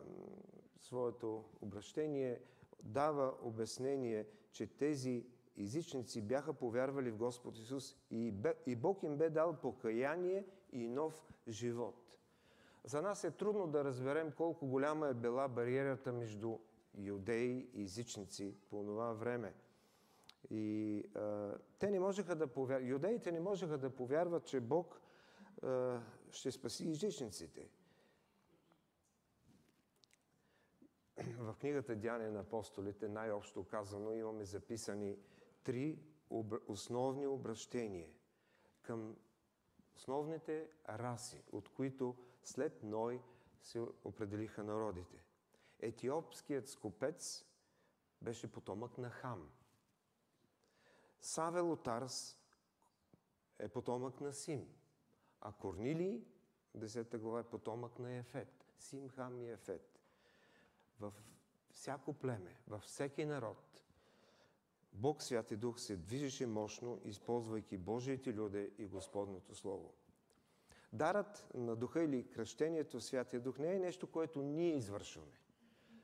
[0.81, 2.41] своето обращение
[2.83, 5.25] дава обяснение, че тези
[5.59, 10.87] езичници бяха повярвали в Господ Исус и, бе, и Бог им бе дал покаяние и
[10.87, 11.95] нов живот.
[12.83, 16.57] За нас е трудно да разберем колко голяма е била бариерата между
[16.97, 19.53] юдеи и езичници по това време.
[20.49, 25.01] И а, те не можеха да повярват, юдеите не можеха да повярват, че Бог
[25.63, 25.99] а,
[26.31, 27.69] ще спаси езичниците.
[31.37, 35.17] В книгата Дяне на апостолите, най-общо казано, имаме записани
[35.63, 35.99] три
[36.67, 38.09] основни обращения
[38.81, 39.15] към
[39.95, 43.21] основните раси, от които след Ной
[43.61, 45.23] се определиха народите.
[45.79, 47.45] Етиопският скопец
[48.21, 49.49] беше потомък на Хам.
[51.21, 52.37] Савел от Тарс
[53.59, 54.67] е потомък на Сим,
[55.41, 56.25] а Корнилий,
[56.77, 58.65] 10 глава, е потомък на Ефет.
[58.79, 59.99] Сим, Хам и Ефет.
[60.99, 61.13] В
[61.71, 63.83] всяко племе, във всеки народ,
[64.93, 69.93] Бог Святи Дух се движеше мощно, използвайки Божиите люде и Господното Слово.
[70.93, 75.39] Дарът на Духа или кръщението в Святия Дух не е нещо, което ние извършваме.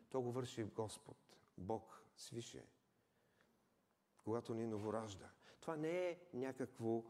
[0.10, 1.18] То го върши Господ,
[1.58, 2.66] Бог, свише,
[4.24, 5.30] когато ни новоражда.
[5.62, 7.04] Това не е някакво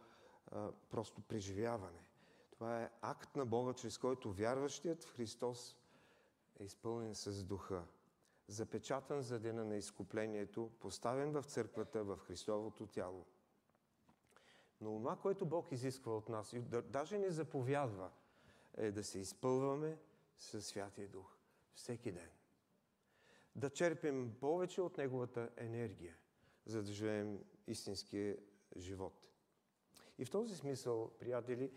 [0.52, 2.06] а, просто преживяване.
[2.52, 5.78] Това е акт на Бога, чрез който вярващият в Христос
[6.60, 7.84] е изпълнен с Духа.
[8.48, 13.26] Запечатан за дена на изкуплението, поставен в църквата, в Христовото тяло.
[14.82, 18.12] Но това, което Бог изисква от нас, и даже не заповядва,
[18.78, 19.98] е да се изпълваме
[20.38, 21.38] със Святия Дух
[21.76, 22.30] всеки ден.
[23.56, 26.16] Да черпим повече от Неговата енергия,
[26.66, 28.38] за да живеем истинския
[28.78, 29.30] живот.
[30.18, 31.72] И в този смисъл, приятели,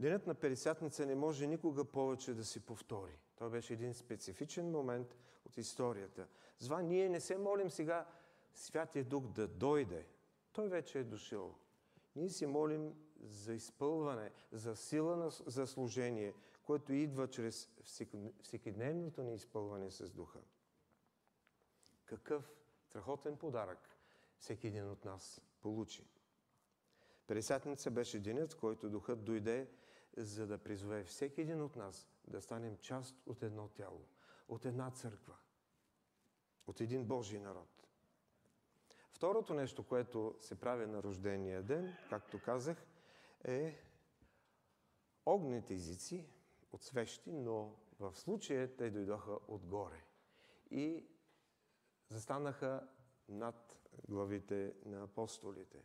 [0.00, 3.18] Денят на Пелисятница не може никога повече да се повтори.
[3.36, 6.28] Това беше един специфичен момент от историята.
[6.58, 8.06] Зва, ние не се молим сега
[8.54, 10.06] Святия Дух да дойде.
[10.52, 11.54] Той вече е дошъл.
[12.16, 17.70] Ние се молим за изпълване, за сила на, за служение, което идва чрез
[18.42, 20.40] всекидневното ни изпълване с Духа.
[22.04, 23.96] Какъв страхотен подарък
[24.38, 26.06] всеки един от нас получи.
[27.26, 29.70] Пелесатница беше денят, който Духът дойде,
[30.16, 34.04] за да призове всеки един от нас да станем част от едно тяло,
[34.48, 35.36] от една църква,
[36.66, 37.88] от един Божий народ.
[39.10, 42.86] Второто нещо, което се прави на рождения ден, както казах,
[43.44, 43.82] е
[45.26, 46.26] огнените езици
[46.72, 50.04] от свещи, но в случая те дойдоха отгоре
[50.70, 51.06] и
[52.08, 52.88] застанаха
[53.28, 55.82] над главите на апостолите.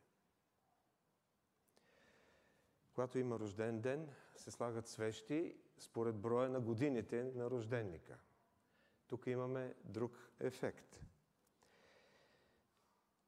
[2.93, 8.17] Когато има рожден ден, се слагат свещи според броя на годините на рожденника.
[9.07, 10.91] Тук имаме друг ефект–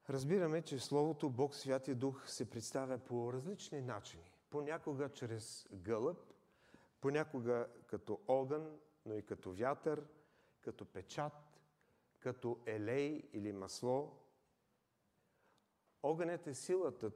[0.09, 4.31] Разбираме, че Словото Бог Святия Дух се представя по различни начини.
[4.49, 6.17] Понякога чрез гълъб,
[7.01, 10.03] понякога като огън, но и като вятър,
[10.61, 11.33] като печат,
[12.19, 14.19] като елей или масло.
[16.03, 17.11] Огънят е силата,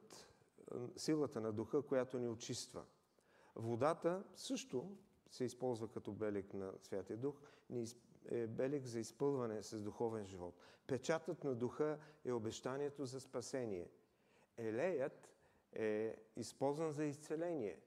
[0.96, 2.86] силата на духа, която ни очиства.
[3.56, 4.98] Водата също
[5.32, 7.42] се използва като белег на Святия Дух,
[8.26, 10.56] е белег за изпълване с духовен живот.
[10.88, 13.90] Печатът на духа е обещанието за спасение.
[14.58, 15.34] Елеят
[15.74, 17.80] е използван за изцеление.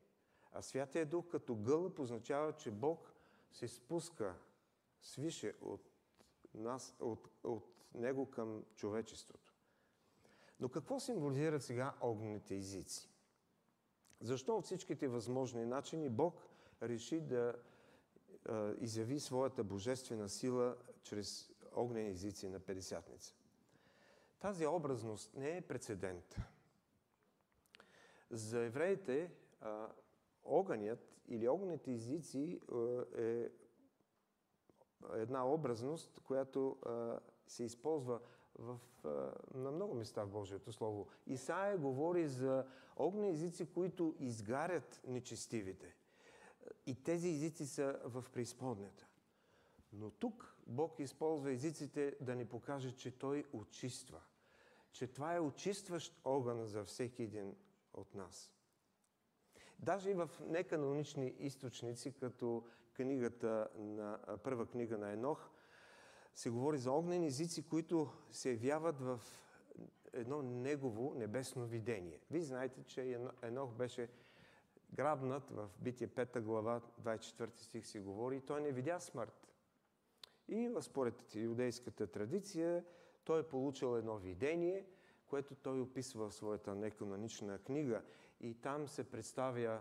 [0.53, 3.15] А Святия Дух като гълъб означава, че Бог
[3.53, 4.35] се спуска
[5.01, 5.91] свише от,
[6.55, 7.65] нас, от, от
[7.95, 9.55] Него към човечеството.
[10.61, 13.11] Но какво символизират сега огнените езици?
[14.21, 16.50] Защо от всичките възможни начини Бог
[16.83, 17.55] реши да
[18.81, 23.35] изяви своята божествена сила чрез огнени езици на Педесятница.
[24.39, 26.37] Тази образност не е прецедент.
[28.31, 29.89] За евреите а,
[30.45, 32.61] огънят или огнените езици
[33.19, 33.51] е
[35.13, 38.21] една образност, която а, се използва
[38.59, 39.09] в, а,
[39.59, 41.09] на много места в Божието Слово.
[41.27, 42.67] Исаия говори за
[42.97, 45.97] огнени езици, които изгарят нечестивите.
[46.87, 49.07] И тези езици са в преизподнята.
[49.93, 54.21] Но тук Бог използва езиците да ни покаже, че Той очиства.
[54.93, 57.57] Че това е очистващ огън за всеки един
[57.95, 58.55] от нас.
[59.79, 65.51] Даже и в неканонични източници, като книгата на, първа книга на Енох,
[66.35, 69.21] се говори за огнени езици, които се явяват в
[70.13, 72.21] едно негово небесно видение.
[72.31, 74.09] Вие знаете, че Енох беше
[74.95, 79.49] грабнат в Битие 5 глава, 24 стих си говори, и той не видя смърт.
[80.49, 82.85] И според юдейската традиция,
[83.25, 84.87] той е получил едно видение,
[85.27, 88.03] което той описва в своята неканонична книга.
[88.41, 89.81] И там се представя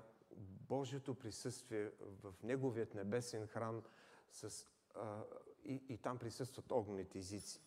[0.68, 3.84] Божието присъствие в Неговият небесен храм
[4.32, 5.24] с, а,
[5.64, 7.62] и, и там присъстват огнените езици.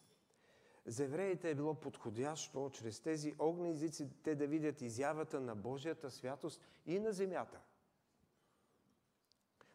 [0.86, 6.10] За евреите е било подходящо чрез тези огнени езици те да видят изявата на Божията
[6.10, 7.60] святост и на земята.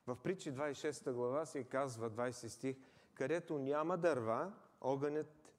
[0.08, 2.78] В притчи 26 глава се казва 20 стих,
[3.14, 5.54] където няма дърва, огънят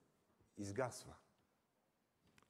[0.59, 1.15] изгасва.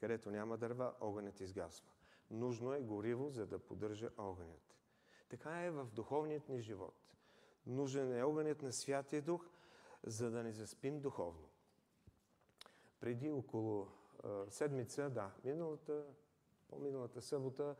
[0.00, 1.86] Където няма дърва, огънят изгасва.
[2.30, 4.78] Нужно е гориво, за да поддържа огънят.
[5.28, 6.94] Така е в духовният ни живот.
[7.66, 9.48] Нужен е огънят на Святия Дух,
[10.02, 11.47] за да не заспим духовно.
[13.00, 13.88] Преди около
[14.24, 16.04] а, седмица, да, миналата,
[16.68, 17.76] по-миналата събота,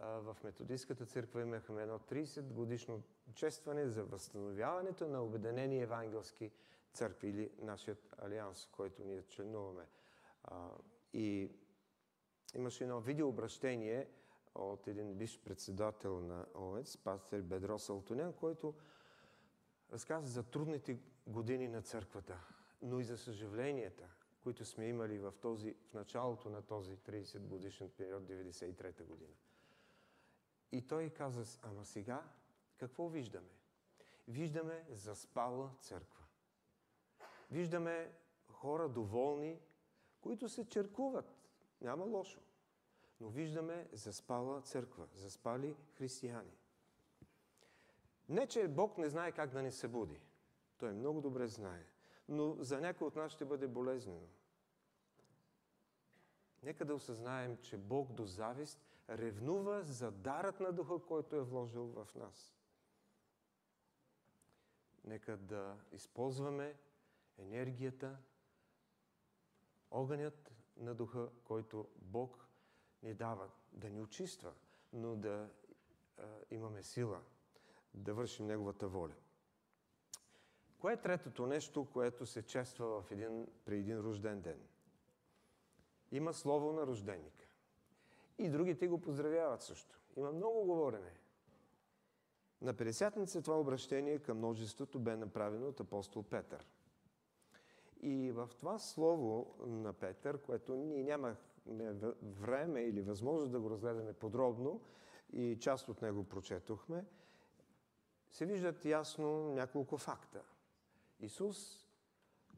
[0.00, 3.02] а, в Методистската църква имахме едно 30 годишно
[3.34, 6.50] честване за възстановяването на Обединени евангелски
[6.92, 9.86] църкви или нашият алианс, който ние членуваме.
[10.44, 10.68] А,
[11.12, 11.50] и
[12.54, 14.08] имаше едно видеообращение
[14.54, 18.74] от един биш председател на ОЕЦ, пастор Бедро Салтонян, който
[19.92, 22.38] разказа за трудните години на църквата,
[22.82, 24.08] но и за съжаленията,
[24.46, 29.34] които сме имали в, този, в началото на този 30 годишен период, 93-та година.
[30.72, 32.22] И той каза, ама сега
[32.76, 33.50] какво виждаме?
[34.28, 36.24] Виждаме заспала църква.
[37.50, 38.12] Виждаме
[38.50, 39.60] хора доволни,
[40.20, 41.36] които се черкуват.
[41.80, 42.40] Няма лошо.
[43.20, 46.56] Но виждаме заспала църква, заспали християни.
[48.28, 50.20] Не, че Бог не знае как да ни събуди.
[50.78, 51.86] Той много добре знае.
[52.28, 54.26] Но за някой от нас ще бъде болезнено.
[56.66, 61.86] Нека да осъзнаем, че Бог до завист ревнува за дарът на духа, който е вложил
[61.86, 62.56] в нас.
[65.04, 66.76] Нека да използваме
[67.38, 68.18] енергията,
[69.90, 72.48] огънят на духа, който Бог
[73.02, 74.52] ни дава, да ни очиства,
[74.92, 75.50] но да
[76.18, 77.22] а, имаме сила
[77.94, 79.14] да вършим Неговата воля.
[80.78, 84.60] Кое е третото нещо, което се чества в един, при един рожден ден?
[86.12, 87.46] Има слово на рожденика.
[88.38, 90.00] И другите го поздравяват също.
[90.16, 91.12] Има много говорене.
[92.62, 96.66] На 50-ница това обращение към множеството бе направено от апостол Петър.
[98.00, 104.12] И в това слово на Петър, което ние нямахме време или възможност да го разгледаме
[104.12, 104.80] подробно,
[105.32, 107.04] и част от него прочетохме,
[108.30, 110.42] се виждат ясно няколко факта.
[111.20, 111.86] Исус,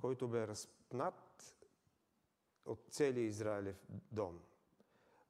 [0.00, 1.27] който бе разпнат
[2.68, 4.40] от целия Израилев дом.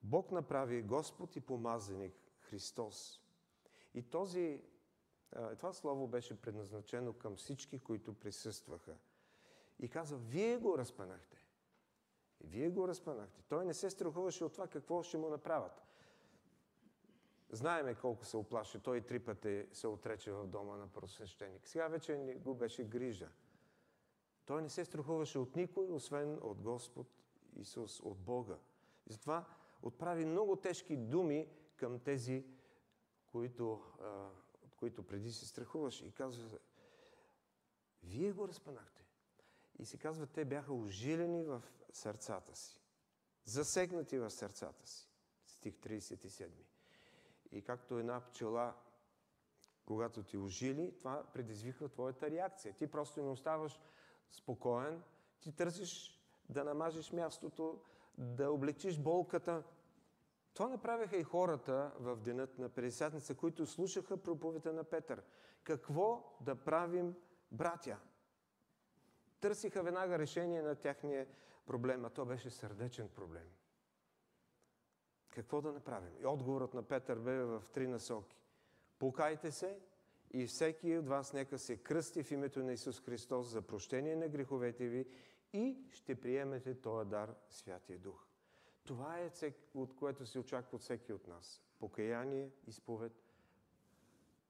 [0.02, 3.22] Бог направи Господ и помазаник Христос.
[3.94, 4.62] И този,
[5.56, 8.96] това слово беше предназначено към всички, които присъстваха.
[9.78, 11.44] И каза, вие го разпънахте.
[12.40, 13.42] Вие го разпънахте.
[13.48, 15.82] Той не се страхуваше от това какво ще му направят.
[17.50, 18.78] Знаеме колко се оплаши.
[18.78, 21.68] Той три пъти се отрече в дома на просвещеник.
[21.68, 23.28] Сега вече не го беше грижа.
[24.46, 27.17] Той не се страхуваше от никой, освен от Господ
[27.58, 28.58] Исус, от Бога.
[29.06, 29.44] И затова
[29.82, 32.44] отправи много тежки думи към тези,
[33.26, 34.30] които, а,
[34.62, 36.04] от които преди се страхуваше.
[36.04, 36.58] И казва,
[38.02, 39.04] вие го разпънахте.
[39.78, 42.80] И се казва, те бяха ожилени в сърцата си.
[43.44, 45.08] Засегнати в сърцата си.
[45.46, 46.48] Стих 37.
[47.50, 48.74] И както една пчела,
[49.84, 52.74] когато ти ожили, това предизвиква твоята реакция.
[52.74, 53.80] Ти просто не оставаш
[54.30, 55.02] спокоен,
[55.40, 56.17] ти търсиш
[56.48, 57.80] да намажеш мястото,
[58.18, 59.62] да облегчиш болката.
[60.54, 65.22] Това направиха и хората в денът на Пелесятница, които слушаха проповета на Петър.
[65.64, 67.14] Какво да правим,
[67.52, 67.98] братя?
[69.40, 71.26] Търсиха веднага решение на тяхния
[71.66, 73.50] проблем, а то беше сърдечен проблем.
[75.28, 76.12] Какво да направим?
[76.20, 78.40] И отговорът на Петър бе в три насоки.
[78.98, 79.78] Покайте се
[80.30, 84.28] и всеки от вас нека се кръсти в името на Исус Христос за прощение на
[84.28, 85.06] греховете ви
[85.52, 88.26] и ще приемете този дар Святия Дух.
[88.84, 89.30] Това е,
[89.74, 91.62] от което се очаква от всеки от нас.
[91.78, 93.12] Покаяние, изповед.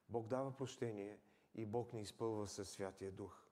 [0.08, 1.18] Бог дава прощение
[1.54, 3.44] и Бог ни изпълва със Святия Дух.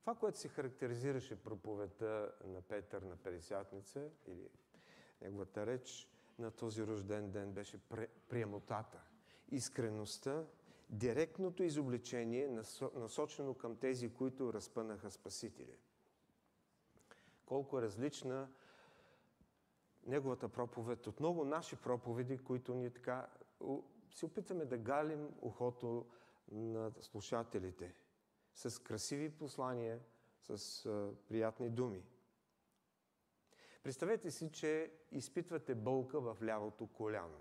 [0.00, 4.48] Това, което се характеризираше проповедта на Петър на Пересятница или
[5.20, 7.80] неговата реч на този рожден ден беше
[8.28, 9.02] приемотата,
[9.50, 10.44] искреността,
[10.92, 12.48] директното изобличение,
[12.94, 15.76] насочено към тези, които разпънаха Спасителя.
[17.46, 18.48] Колко е различна
[20.06, 23.26] неговата проповед от много наши проповеди, които ние така
[24.14, 26.06] се опитваме да галим ухото
[26.50, 27.94] на слушателите
[28.54, 30.00] с красиви послания,
[30.40, 30.82] с
[31.28, 32.04] приятни думи.
[33.82, 37.38] Представете си, че изпитвате болка в лявото коляно.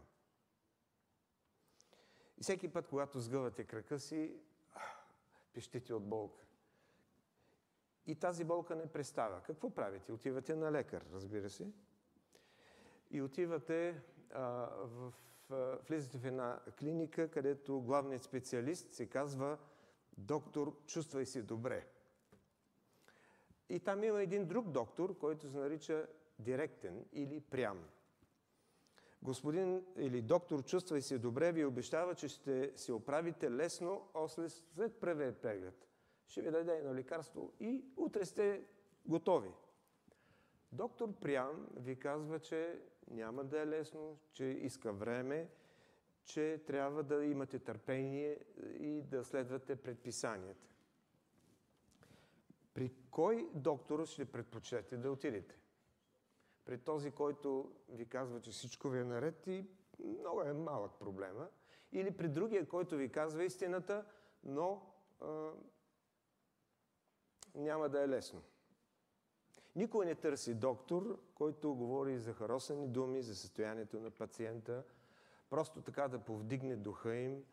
[2.37, 4.35] И всеки път, когато сгъвате крака си,
[5.53, 6.45] пищите от болка.
[8.07, 9.41] И тази болка не престава.
[9.43, 10.11] Какво правите?
[10.11, 11.71] Отивате на лекар, разбира се.
[13.11, 14.01] И отивате
[14.33, 14.41] а,
[14.81, 15.13] в,
[15.49, 19.57] а, влизате в една клиника, където главният специалист се казва
[20.17, 21.87] доктор, чувствай се добре.
[23.69, 26.07] И там има един друг доктор, който се нарича
[26.39, 27.85] директен или прям.
[29.23, 34.07] Господин или доктор, чувствай се добре, ви обещава, че ще се оправите лесно
[34.47, 35.87] след първия преглед.
[36.27, 38.63] Ще ви даде едно лекарство и утре сте
[39.05, 39.51] готови.
[40.71, 45.49] Доктор Прям ви казва, че няма да е лесно, че иска време,
[46.23, 48.39] че трябва да имате търпение
[48.79, 50.67] и да следвате предписанията.
[52.73, 55.60] При кой доктор ще предпочете да отидете?
[56.71, 59.65] При този, който ви казва, че всичко ви е наред и
[59.99, 61.47] много е малък проблема.
[61.91, 64.05] Или при другия, който ви казва истината,
[64.43, 65.51] но а,
[67.55, 68.41] няма да е лесно.
[69.75, 74.83] Никой не търси доктор, който говори за харосани думи, за състоянието на пациента,
[75.49, 77.43] просто така да повдигне духа им,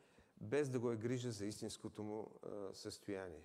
[0.41, 3.43] без да го е грижа за истинското му а, състояние.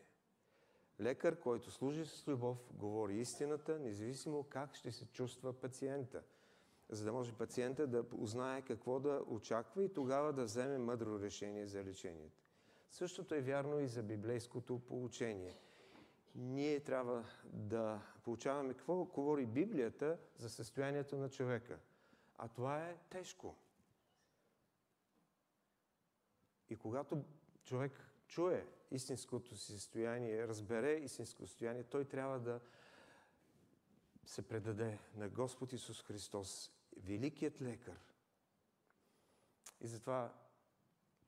[1.02, 6.24] Лекар, който служи с любов, говори истината, независимо как ще се чувства пациента,
[6.90, 11.68] за да може пациента да узнае какво да очаква и тогава да вземе мъдро решение
[11.68, 12.42] за лечението.
[12.90, 15.60] Същото е вярно и за библейското получение.
[16.36, 21.80] Ние трябва да получаваме какво говори Библията за състоянието на човека.
[22.38, 23.56] А това е тежко.
[26.70, 27.24] И когато
[27.64, 27.92] човек
[28.28, 32.60] чуе истинското си състояние, разбере истинското състояние, той трябва да
[34.26, 38.00] се предаде на Господ Исус Христос, великият лекар.
[39.82, 40.34] И затова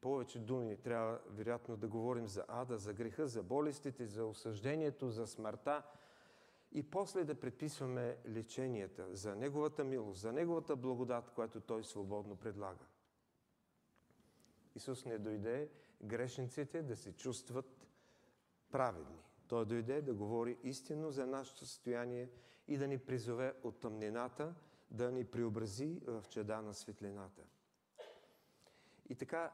[0.01, 5.27] повече думи трябва, вероятно, да говорим за ада, за греха, за болестите, за осъждението, за
[5.27, 5.83] смъртта
[6.71, 12.85] и после да предписваме леченията за Неговата милост, за Неговата благодат, която Той свободно предлага.
[14.75, 15.69] Исус не дойде
[16.05, 17.87] грешниците да се чувстват
[18.71, 19.23] праведни.
[19.47, 22.29] Той дойде да говори истинно за нашето състояние
[22.67, 24.55] и да ни призове от тъмнината,
[24.91, 27.41] да ни преобрази в чеда на светлината.
[29.09, 29.53] И така,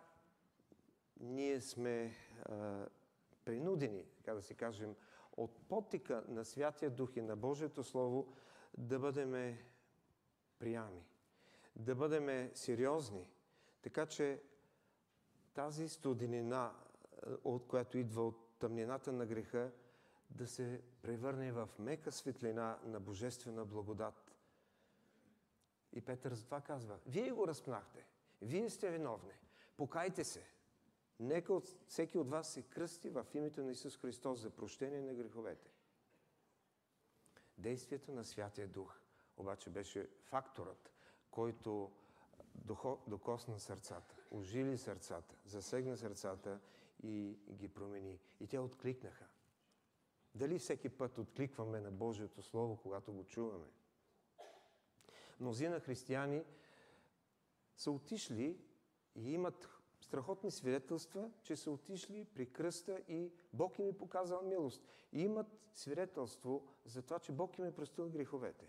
[1.20, 2.86] ние сме а,
[3.46, 4.96] принудени, така да си кажем,
[5.38, 8.34] от потика на Святия Дух и на Божието Слово
[8.78, 9.58] да бъдем
[10.60, 11.06] приями,
[11.76, 13.28] да бъдем сериозни,
[13.82, 14.42] така че
[15.54, 19.72] тази студенина, е, от която идва от тъмнината на греха,
[20.30, 24.36] да се превърне в мека светлина на божествена благодат.
[25.94, 28.06] И Петър затова казва, вие го разпнахте,
[28.42, 29.34] вие сте виновни,
[29.78, 30.44] покайте се.
[31.20, 35.14] Нека от, всеки от вас се кръсти в името на Исус Христос за прощение на
[35.14, 35.72] греховете.
[37.58, 39.02] Действието на Святия Дух
[39.38, 40.92] обаче беше факторът,
[41.32, 41.92] който
[43.08, 46.60] докосна сърцата, ожили сърцата, засегна сърцата
[47.04, 48.20] и ги промени.
[48.40, 49.26] И те откликнаха.
[50.36, 53.68] Дали всеки път откликваме на Божието Слово, когато го чуваме?
[55.40, 56.44] Мнозина християни
[57.76, 58.58] са отишли
[59.16, 59.70] и имат
[60.02, 64.84] страхотни свидетелства, че са отишли при кръста и Бог им е показал милост.
[65.14, 68.66] И имат свидетелство за това, че Бог им е простил греховете.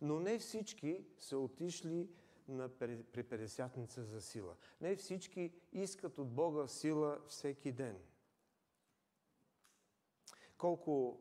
[0.00, 2.08] Но не всички са отишли
[2.48, 2.68] на,
[3.12, 4.54] при Педесятница за сила.
[4.80, 7.98] Не всички искат от Бога сила всеки ден.
[10.58, 11.20] Колко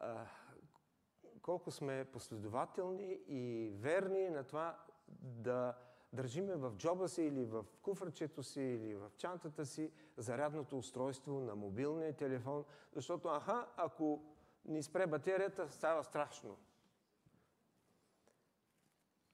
[0.00, 0.26] а,
[1.42, 4.84] колко сме последователни и верни на това
[5.20, 5.74] да
[6.12, 11.54] държиме в джоба си или в куфърчето си или в чантата си зарядното устройство на
[11.54, 12.64] мобилния телефон,
[12.94, 14.22] защото аха, ако
[14.64, 16.56] ни спре батерията, става страшно.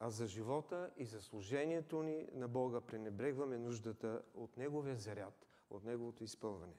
[0.05, 5.85] А за живота и за служението ни на Бога пренебрегваме нуждата от Неговия заряд, от
[5.85, 6.77] Неговото изпълване.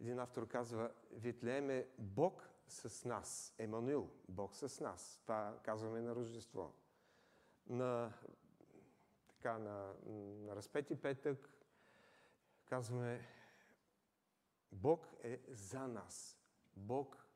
[0.00, 3.54] Един автор казва, Витлеем е Бог с нас.
[3.58, 5.20] Емануил, Бог с нас.
[5.22, 6.74] Това казваме на Рождество.
[7.66, 8.12] На,
[9.28, 9.94] така, на,
[10.44, 11.50] на разпети петък
[12.64, 13.28] казваме,
[14.72, 16.38] Бог е за нас.
[16.76, 17.26] Бог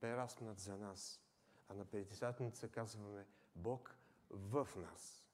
[0.00, 1.29] бе разпнат за нас.
[1.70, 3.96] А на Петидесятница казваме Бог
[4.30, 5.26] в нас.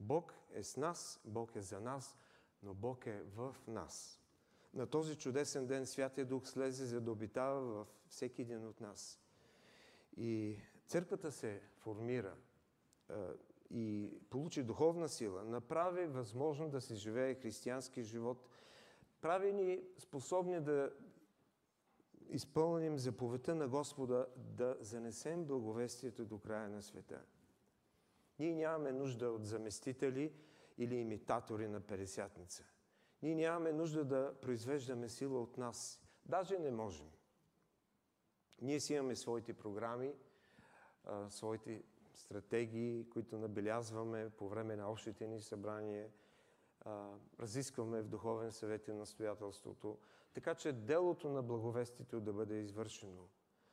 [0.00, 2.18] Бог е с нас, Бог е за нас,
[2.62, 4.20] но Бог е в нас.
[4.74, 9.20] На този чудесен ден Святия Дух слезе за да обитава във всеки един от нас.
[10.16, 12.36] И църквата се формира
[13.70, 18.48] и получи духовна сила, направи възможно да се живее християнски живот,
[19.20, 20.92] прави ни способни да
[22.28, 27.22] изпълним заповедта на Господа да занесем благовестието до края на света.
[28.38, 30.32] Ние нямаме нужда от заместители
[30.78, 32.64] или имитатори на Пересятница.
[33.22, 36.02] Ние нямаме нужда да произвеждаме сила от нас.
[36.26, 37.10] Даже не можем.
[38.60, 40.14] Ние си имаме своите програми,
[41.28, 41.82] своите
[42.14, 46.08] стратегии, които набелязваме по време на общите ни събрания,
[47.40, 49.98] разискваме в Духовен съвет и настоятелството,
[50.34, 53.28] така че делото на благовестието да бъде извършено.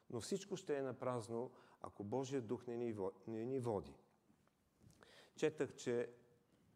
[0.10, 1.52] Но всичко ще е напразно,
[1.82, 2.96] ако Божия дух не ни,
[3.28, 3.96] не ни води.
[5.36, 6.10] Четах, че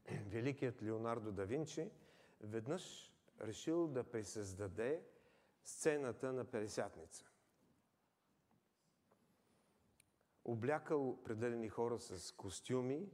[0.28, 1.92] великият Леонардо да Винчи
[2.42, 5.04] веднъж решил да пресъздаде
[5.64, 7.26] сцената на Пересятница.
[10.46, 13.10] Облякал определени хора с костюми,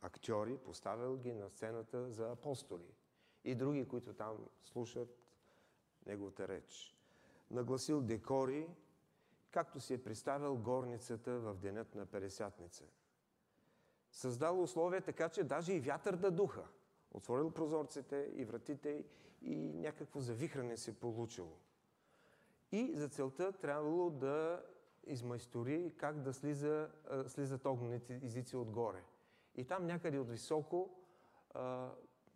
[0.00, 2.94] актьори, поставил ги на сцената за апостоли
[3.44, 5.21] и други, които там слушат
[6.06, 6.96] неговата реч.
[7.50, 8.68] Нагласил декори,
[9.50, 12.84] както си е представил горницата в денят на Пересятница.
[14.10, 16.64] Създал условия така, че даже и вятър да духа.
[17.10, 19.04] Отворил прозорците и вратите
[19.42, 21.56] и някакво завихране се получило.
[22.72, 24.62] И за целта трябвало да
[25.06, 26.90] измайстори как да слиза,
[27.26, 29.02] слизат огнените езици отгоре.
[29.54, 30.90] И там някъде от високо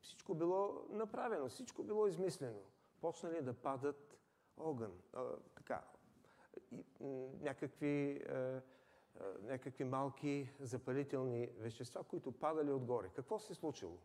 [0.01, 2.61] всичко било направено, всичко било измислено
[3.07, 4.18] почнали да падат
[4.57, 5.82] огън, а, така,
[6.70, 6.84] и,
[7.40, 8.62] някакви, а, а,
[9.42, 13.09] някакви малки запалителни вещества, които падали отгоре.
[13.09, 13.98] Какво се случило?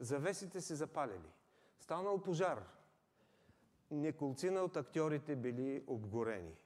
[0.00, 1.30] Завесите се запалили.
[1.80, 2.64] Станал пожар.
[3.90, 6.56] Неколцина от актьорите били обгорени.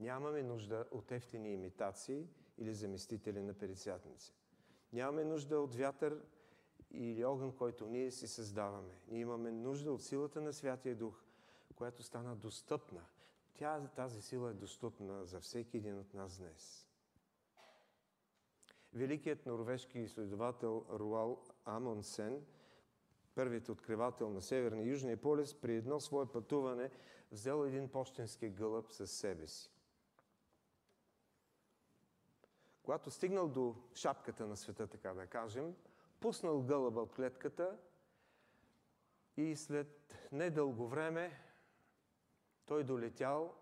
[0.00, 2.28] Нямаме нужда от ефтини имитации
[2.58, 4.34] или заместители на пересятници.
[4.92, 6.22] Нямаме нужда от вятър
[6.94, 9.00] или огън, който ние си създаваме.
[9.08, 11.22] Ние имаме нужда от силата на Святия Дух,
[11.74, 13.04] която стана достъпна.
[13.54, 16.88] Тя, тази сила е достъпна за всеки един от нас днес.
[18.92, 22.44] Великият норвежки изследовател Руал Амонсен,
[23.34, 26.90] първият откривател на Северния и Южния полюс, при едно свое пътуване
[27.32, 29.70] взел един почтенски гълъб със себе си.
[32.82, 35.74] Когато стигнал до шапката на света, така да кажем,
[36.22, 37.78] пуснал гълъба от клетката
[39.36, 41.40] и след недълго време
[42.66, 43.54] той долетял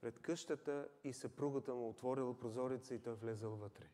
[0.00, 3.88] пред къщата и съпругата му отворила прозореца и той влезал вътре.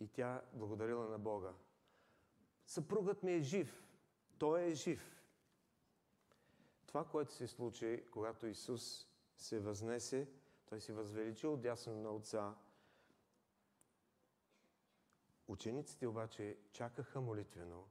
[0.00, 1.52] И тя благодарила на Бога.
[2.66, 3.84] Съпругът ми е жив.
[4.38, 5.22] Той е жив.
[6.86, 10.28] Това, което се случи, когато Исус се възнесе,
[10.66, 12.54] той се възвеличил дясно на Отца
[15.48, 17.84] Учениците обаче чакаха молитвено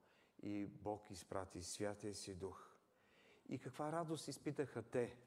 [0.43, 2.69] и Бог изпрати Святия си Дух.
[3.49, 5.17] И каква радост изпитаха те,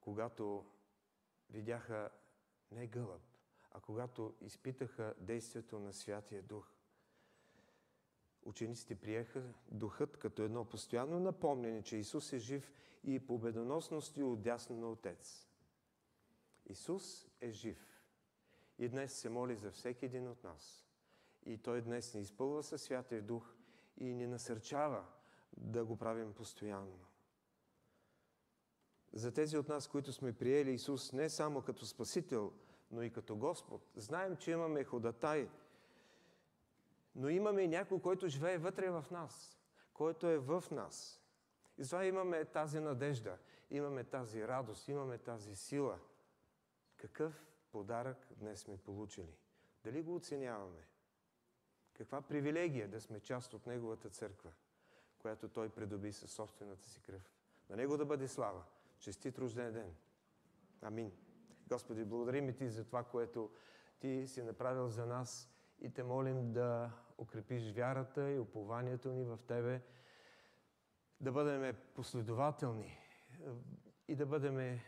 [0.00, 0.66] когато
[1.50, 2.10] видяха
[2.70, 3.22] не гълъб,
[3.70, 6.72] а когато изпитаха действието на Святия Дух.
[8.42, 12.72] Учениците приеха Духът като едно постоянно напомнение, че Исус е жив
[13.04, 15.48] и победоносно стои отдясно на Отец.
[16.66, 17.97] Исус е жив.
[18.78, 20.86] И днес се моли за всеки един от нас.
[21.46, 23.54] И Той днес ни изпълва със Святия Дух
[23.96, 25.04] и ни насърчава
[25.56, 26.98] да го правим постоянно.
[29.12, 32.52] За тези от нас, които сме приели Исус не само като Спасител,
[32.90, 35.48] но и като Господ, знаем, че имаме ходатай,
[37.14, 39.58] но имаме и някой, който живее вътре в нас,
[39.94, 41.20] който е в нас.
[41.78, 43.38] И затова имаме тази надежда,
[43.70, 45.98] имаме тази радост, имаме тази сила.
[46.96, 49.36] Какъв подарък днес сме получили?
[49.84, 50.86] Дали го оценяваме?
[51.92, 54.50] Каква привилегия да сме част от Неговата църква,
[55.18, 57.32] която Той придоби със собствената си кръв.
[57.70, 58.64] На Него да бъде слава.
[58.98, 59.94] Честит рожден ден!
[60.82, 61.12] Амин.
[61.68, 63.50] Господи, благодарим и Ти за това, което
[64.00, 65.50] Ти си направил за нас
[65.80, 69.82] и те молим да укрепиш вярата и упованието ни в Тебе,
[71.20, 72.98] да бъдем последователни
[74.08, 74.80] и да бъдем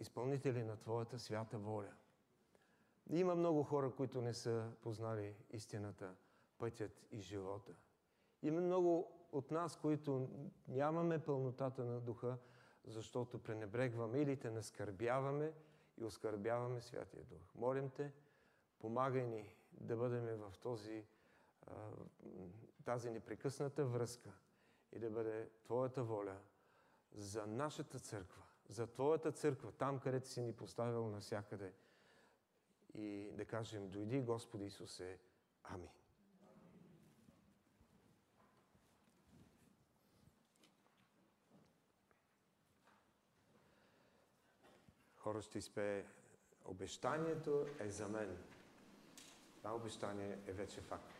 [0.00, 1.92] изпълнители на Твоята свята воля.
[3.10, 6.14] Има много хора, които не са познали истината,
[6.58, 7.72] пътят и живота.
[8.42, 10.28] Има много от нас, които
[10.68, 12.38] нямаме пълнотата на духа,
[12.84, 15.52] защото пренебрегваме или те наскърбяваме
[15.96, 17.54] и оскърбяваме Святия Дух.
[17.54, 18.12] Молим те,
[18.78, 21.04] помагай ни да бъдем в този,
[22.84, 24.30] тази непрекъсната връзка
[24.92, 26.38] и да бъде Твоята воля
[27.12, 31.72] за нашата църква, за Твоята църква, там, където си ни поставил навсякъде.
[32.94, 35.18] И да кажем, дойди Господи Исусе.
[35.64, 35.88] Амин.
[45.16, 46.04] Хора ще изпее
[46.64, 48.36] Обещанието е за мен.
[49.58, 51.12] Това обещание е вече факт.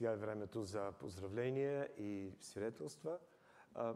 [0.00, 3.18] Сега е времето за поздравления и свидетелства.
[3.74, 3.94] А,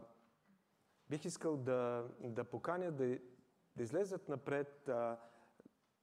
[1.09, 3.19] бих искал да, да поканя да,
[3.75, 5.19] да излезат напред а,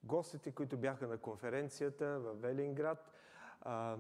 [0.04, 3.12] гостите, които бяха на конференцията в Велинград,
[3.60, 3.98] а,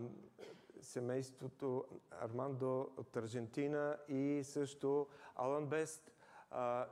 [0.80, 6.12] семейството Армандо от Аржентина и също Алан Бест.
[6.50, 6.88] А,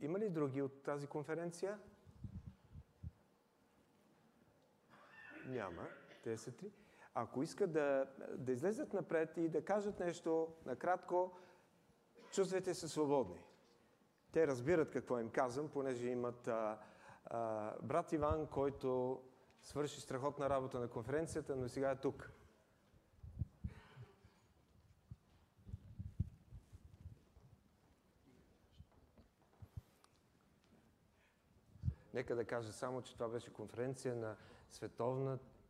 [0.00, 1.78] има ли други от тази конференция?
[5.46, 5.88] Няма.
[6.24, 6.81] Те са три.
[7.14, 8.06] Ако искат да,
[8.36, 11.32] да излезат напред и да кажат нещо накратко,
[12.30, 13.44] чувствайте се свободни.
[14.32, 16.78] Те разбират какво им казвам, понеже имат а,
[17.24, 19.20] а, брат Иван, който
[19.62, 22.30] свърши страхотна работа на конференцията, но сега е тук.
[32.14, 34.36] Нека да кажа само, че това беше конференция на
[34.68, 35.61] Световната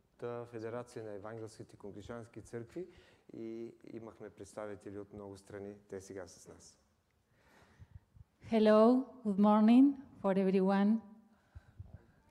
[0.51, 2.87] федерация на евангелските конгрешански църкви
[3.33, 5.75] и имахме представители от много страни.
[5.89, 6.79] Те сега са с нас.
[8.51, 10.99] Hello, good morning for everyone.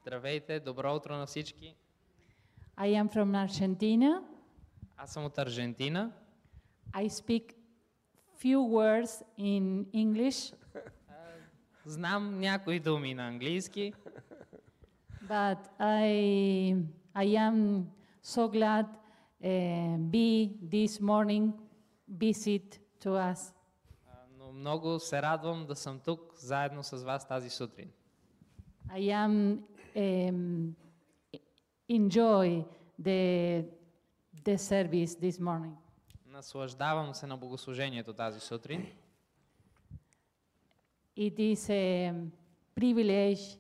[0.02, 1.76] Здравейте, добро утро на всички.
[2.76, 4.22] I am from Argentina.
[4.96, 6.12] Аз съм от Аржентина.
[6.94, 7.54] I speak
[8.42, 10.54] few words in English,
[11.84, 13.92] Знам някои думи на английски,
[15.28, 16.76] but I
[17.15, 17.85] I am
[18.21, 21.53] so glad uh, be this morning
[22.09, 23.53] visit to us.
[24.07, 27.89] а, но много се радвам да съм тук заедно с вас тази сутрин.
[28.89, 29.59] I am
[29.95, 30.73] um,
[31.89, 32.65] enjoy
[33.01, 33.65] the
[34.45, 35.75] the service this morning.
[36.25, 38.87] Наслаждавам се на богослужението тази сутрин.
[41.17, 42.13] It is a
[42.79, 43.57] privilege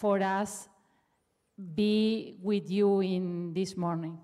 [0.00, 0.68] for us
[1.57, 4.15] be with you in this morning.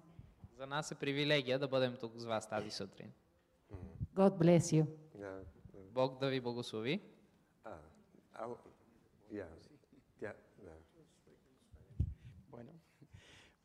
[0.57, 3.11] За нас е привилегия да бъдем тук с вас тази сутрин.
[4.15, 4.85] God bless you.
[5.19, 5.39] Да,
[5.93, 7.01] Бог да ви благослови.
[7.63, 7.73] а,
[8.33, 8.55] ау,
[9.31, 9.47] я,
[10.19, 10.33] тя,
[10.63, 10.71] да.
[12.51, 12.71] Bueno,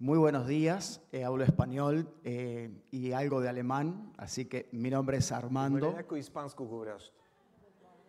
[0.01, 1.01] muy buenos días.
[1.12, 5.45] Eh, hablo español eh, y algo de alemán, así que mi nombre es Има ли
[5.47, 5.93] Armando.
[5.97, 7.12] някой испанско говорящ?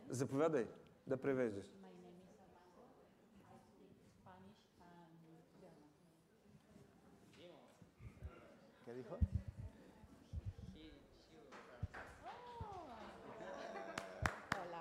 [0.10, 0.68] Заповядай
[1.07, 1.65] да превеждаш.
[8.95, 9.11] Hola,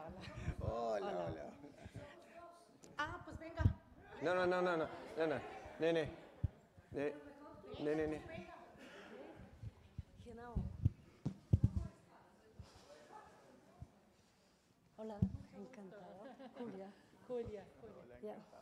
[0.06, 0.20] hola.
[0.60, 1.50] Hola.
[2.96, 3.64] Ah, pues venga.
[4.22, 4.88] No, no, no, no, no,
[5.18, 5.40] no, no.
[5.80, 6.10] Nene.
[6.92, 8.22] Nene, nene.
[10.24, 10.54] Genau.
[14.96, 15.18] Hola,
[15.58, 16.06] encantada.
[16.56, 16.88] Julia.
[17.26, 18.18] Julia, Julia.
[18.22, 18.53] Yeah.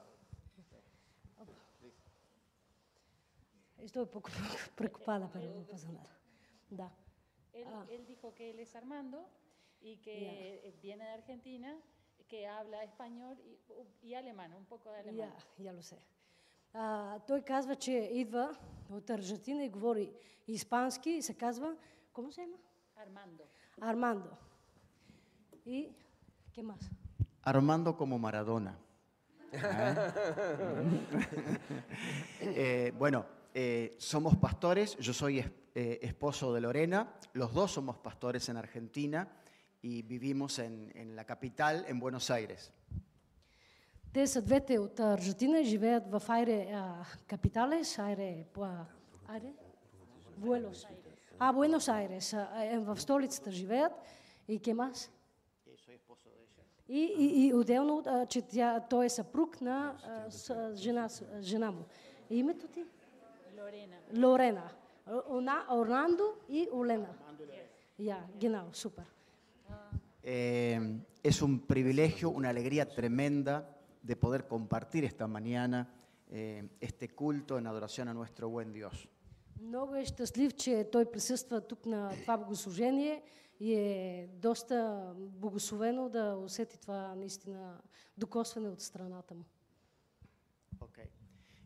[3.82, 4.30] Estoy un poco
[4.76, 6.10] preocupada, pero no pasa nada.
[6.70, 6.92] Da.
[7.54, 7.86] Él, Ah.
[7.90, 9.28] él dijo que él es Armando
[9.82, 10.32] y que Ya.
[10.32, 11.78] eh, viene de Argentina,
[12.28, 15.32] que habla español y, y alemán, un poco de alemán.
[15.58, 15.98] Я, я lo sé.
[16.74, 18.56] А, той казва, че идва
[18.92, 20.12] от Аржентина и говори
[20.48, 21.76] испански и се казва,
[22.14, 22.58] ¿cómo se llama?
[22.96, 23.44] Armando.
[23.82, 24.32] Армандо.
[25.66, 25.90] И,
[26.54, 26.82] ¿qué más?
[27.44, 28.78] Armando como Maradona.
[29.54, 29.60] ¿Eh?
[32.42, 37.97] Eh, bueno, eh, somos pastores, yo soy es- eh, esposo de Lorena, los dos somos
[37.99, 39.29] pastores en Argentina
[39.83, 42.73] y vivimos en, en la capital, en Buenos Aires.
[44.13, 48.67] Те са двете от Аржентина и живеят в Айре а, Капиталес, Айре, по,
[49.29, 49.53] Айре?
[50.37, 50.87] Буелос.
[51.39, 52.33] А, Буенос Айрес.
[52.33, 53.93] а, е, В столицата живеят.
[54.49, 55.11] И кемас?
[56.89, 61.25] И, и, и отделно, а, че тя, той е съпруг на а, с, жена, с-
[61.41, 61.85] жена му.
[62.31, 62.85] Името ти?
[64.13, 64.73] Lorena.
[65.29, 67.17] Она, Орландо и Олена.
[67.99, 69.05] Я, генал, супер.
[70.23, 70.81] Eh,
[71.23, 75.89] es un privilegio, una alegría tremenda de poder compartir esta mañana
[76.31, 79.09] eh, este culto en adoración a nuestro buen Dios.
[79.61, 83.23] Много е щастлив, че той присъства тук на това богослужение
[83.61, 87.81] и е доста благословено да усети това наистина
[88.19, 89.45] докосване от страната му.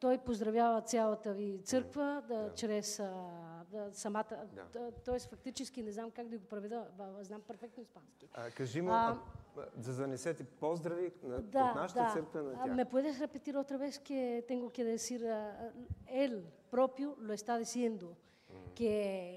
[0.00, 3.12] той поздравява цялата ви църква, да, чрез а,
[3.70, 4.24] да, самата...
[4.54, 4.64] Да.
[4.72, 4.92] Да.
[5.04, 8.28] Тоест, фактически не знам как да го преведа, а, знам перфектно испански.
[8.34, 9.18] А, кажи му, А,
[9.56, 12.10] а, да занесете поздрави на, Да, от нашата да.
[12.12, 12.76] църква на тях.
[12.76, 15.20] ¿Me puedes repetir otra vez que tengo que decir?
[16.24, 16.32] él
[16.70, 18.06] propio lo está diciendo,
[18.74, 18.92] que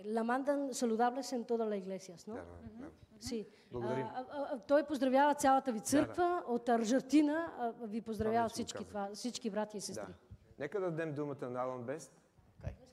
[0.05, 2.35] la mandan saludables en todas las iglesias, ¿no?
[2.35, 2.89] Да, да, да.
[3.19, 3.47] Sí.
[3.71, 4.05] Благодарим.
[4.15, 8.67] А, а, а, той поздравява цялата ви църква, от Аржентина а, ви поздравяват вече го
[8.67, 10.05] всички, това, всички брати и сестри.
[10.07, 10.28] Да.
[10.58, 12.12] Нека да дадем думата на Алан Бест.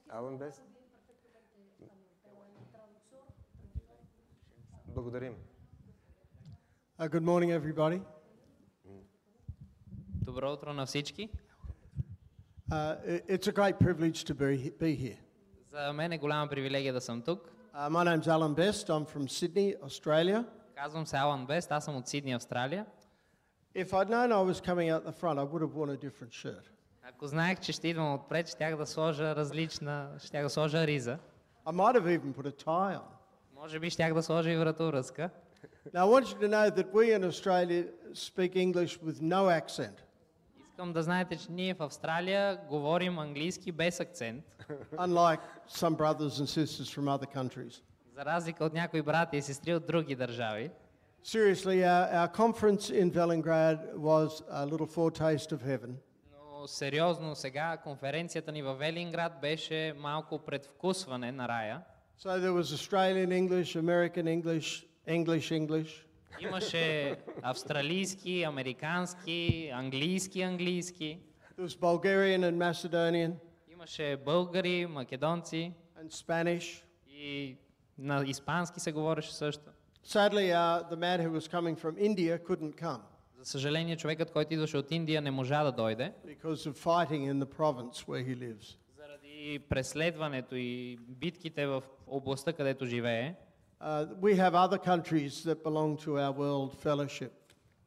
[0.10, 0.64] Алан Бест.
[4.88, 5.36] Благодарим.
[7.00, 8.02] Uh, good morning, everybody.
[10.24, 11.30] Добро утро на всички.
[12.70, 15.18] Uh, i- it's a great privilege to be, be here.
[15.72, 17.52] За мен е голяма привилегия да съм тук.
[17.76, 18.90] Uh, my name's Alan Best.
[18.90, 20.46] I'm from Sydney, Australia.
[20.76, 22.86] Казвам се Алан Бест, аз съм от Сидни, Австралия.
[23.76, 26.32] If I'd known I was coming out the front, I would have worn a different
[26.34, 26.66] shirt.
[27.17, 31.19] Ако знаех, че ще идвам отпред, щях да сложа различна, щях да сложа риза.
[31.67, 33.09] I might have even put a tie on.
[33.55, 35.31] Може би щях да сложа и вратовръзка.
[35.95, 37.85] Now, I want you to know that we in Australia
[38.15, 40.03] speak English with no accent,
[40.63, 44.45] Искам да знаете, че ние в Австралия говорим английски без акцент,
[44.93, 47.83] unlike some brothers and sisters from other countries.
[48.17, 50.71] за разлика от някои брати и сестри от други държави.
[51.25, 55.93] Seriously, our, our conference in Velingrad was a little foretaste of heaven.
[56.67, 61.83] Но сериозно сега конференцията ни във Велинград беше малко предвкусване на рая.
[62.21, 66.07] So there was Australian English, American English, English English.
[66.41, 71.19] Имаше австралийски, американски, английски, английски.
[71.59, 73.33] There was Bulgarian and Macedonian
[73.73, 76.83] Имаше българи, македонци and Spanish.
[77.09, 77.57] и
[77.99, 79.71] на испански се говореше също.
[80.07, 83.03] Sadly, uh, the man who was coming from India couldn't come
[83.39, 86.13] За съжаление, човекът, който идваше от Индия, не можа да дойде.
[86.27, 88.77] because of fighting in the province where he lives.
[88.97, 93.35] Заради преследването и битките в областта, където живее.
[93.81, 97.31] Uh, we have other countries that belong to our world fellowship.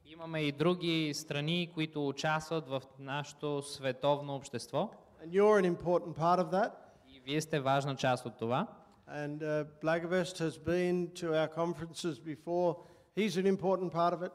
[0.06, 4.92] Имаме и други страни, които участват в нашето световно общество.
[5.26, 6.72] And you're an important part of that.
[7.08, 8.68] И вие сте важна част от това.
[9.12, 12.76] And uh, Blagavest has been to our conferences before.
[13.18, 14.32] He's an important part of it.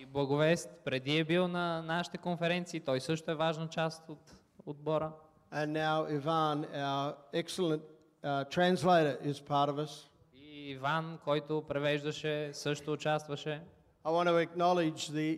[0.00, 4.34] И Благовест преди е бил на нашите конференции, той също е важна част от
[4.66, 5.12] отбора.
[5.52, 7.82] And now Ivan, our excellent
[8.22, 10.08] uh, translator, is part of us.
[10.34, 13.62] И Иван, който превеждаше, също участваше.
[14.04, 15.28] I want to acknowledge the,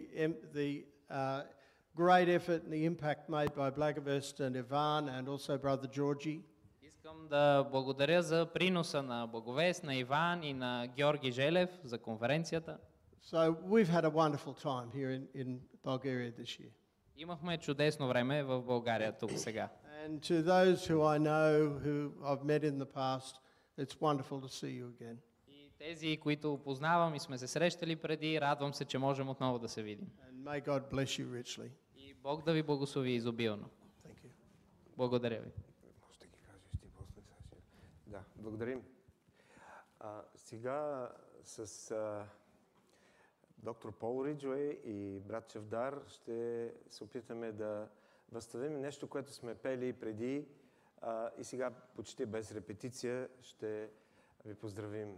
[0.54, 1.42] the uh,
[1.96, 6.40] great effort and the impact made by Blagavest and Ivan and also Brother Georgie.
[6.82, 12.78] Искам да благодаря за приноса на Благовест, на Иван и на Георги Желев за конференцията.
[13.22, 16.72] So we've had a wonderful time here in, in Bulgaria this year.
[17.16, 19.68] Имахме чудесно време в България тук сега.
[20.06, 23.40] And to those who I know who I've met in the past,
[23.78, 25.16] it's wonderful to see you again.
[25.48, 29.68] И тези, които познавам и сме се срещали преди, радвам се, че можем отново да
[29.68, 30.06] се видим.
[30.06, 31.70] And may God bless you richly.
[31.96, 33.70] И Бог да ви благослови изобилно.
[34.06, 34.30] Thank you.
[34.96, 35.50] Благодаря ви.
[36.06, 37.62] Може да ги кажеш ти после, Саши.
[38.06, 38.82] Да, благодарим.
[40.00, 41.08] А, сега
[41.44, 42.26] с а,
[43.62, 47.88] доктор Пол Риджуей и брат Чавдар ще се опитаме да
[48.32, 50.48] възстановим нещо, което сме пели преди
[51.00, 53.90] а, и сега почти без репетиция ще
[54.44, 55.16] ви поздравим.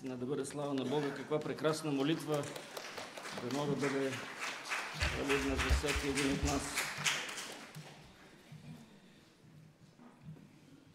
[0.00, 1.14] Наистина да бъде слава на Бога.
[1.14, 2.42] Каква прекрасна молитва
[3.42, 4.10] да мога да бъде
[5.18, 6.74] валидна за всеки един от нас.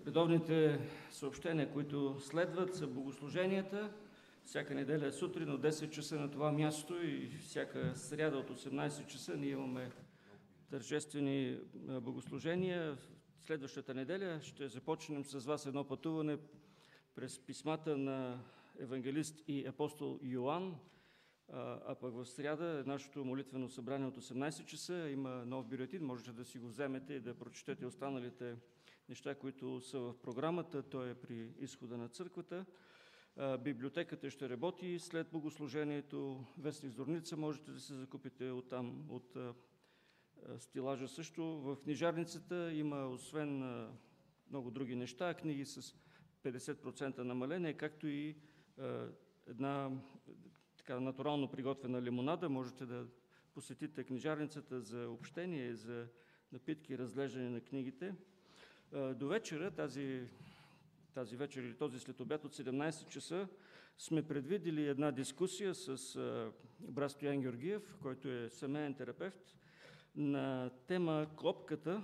[0.08, 0.80] Редовните
[1.12, 3.92] съобщения, които следват, са богослуженията.
[4.46, 9.38] Всяка неделя сутрин от 10 часа на това място и всяка сряда от 18 часа
[9.38, 9.92] ние имаме
[10.70, 11.58] тържествени
[12.02, 12.98] богослужения.
[13.40, 16.38] Следващата неделя ще започнем с вас едно пътуване
[17.16, 18.40] през писмата на
[18.80, 20.76] евангелист и апостол Йоанн,
[21.50, 25.10] а, пък в сряда е нашето молитвено събрание от 18 часа.
[25.10, 28.56] Има нов бюлетин, можете да си го вземете и да прочетете останалите
[29.10, 30.84] неща, които са в програмата.
[30.84, 32.66] Той е при изхода на църквата.
[33.60, 36.46] Библиотеката ще работи след богослужението.
[36.58, 38.84] Вестник Зорница можете да се закупите от а,
[39.36, 39.54] а,
[40.60, 41.44] стилажа също.
[41.44, 43.88] В книжарницата има, освен
[44.50, 45.96] много други неща, книги с
[46.44, 48.36] 50% намаление, както и
[49.48, 49.92] една
[50.78, 52.50] така натурално приготвена лимонада.
[52.50, 53.06] Можете да
[53.54, 56.08] посетите книжарницата за общение, за
[56.52, 58.16] напитки и разглеждане на книгите.
[58.94, 60.22] А, До вечера, тази,
[61.14, 63.48] тази вечер или този след обяд от 17 часа,
[63.98, 69.58] сме предвидили една дискусия с а, брат Стоян Георгиев, който е семейен терапевт,
[70.16, 72.02] на тема клопката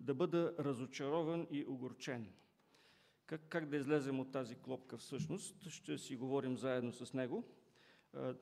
[0.00, 2.32] да бъда разочарован и огорчен.
[3.28, 5.68] Как, как да излезем от тази клопка всъщност?
[5.68, 7.44] Ще си говорим заедно с него.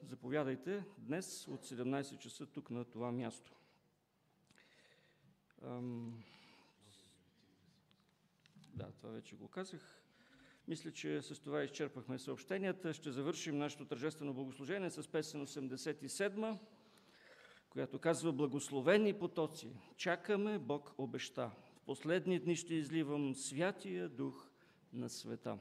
[0.03, 3.53] Заповядайте днес от 17 часа тук на това място.
[8.75, 10.03] Да, това вече го казах.
[10.69, 12.95] Мисля, че с това изчерпахме съобщенията.
[12.95, 16.59] Ще завършим нашето тържествено богослужение с песен 87,
[17.71, 21.51] която казва Благословени потоци, чакаме, Бог обеща.
[21.77, 24.46] В последни дни ще изливам святия дух
[24.97, 25.59] на света.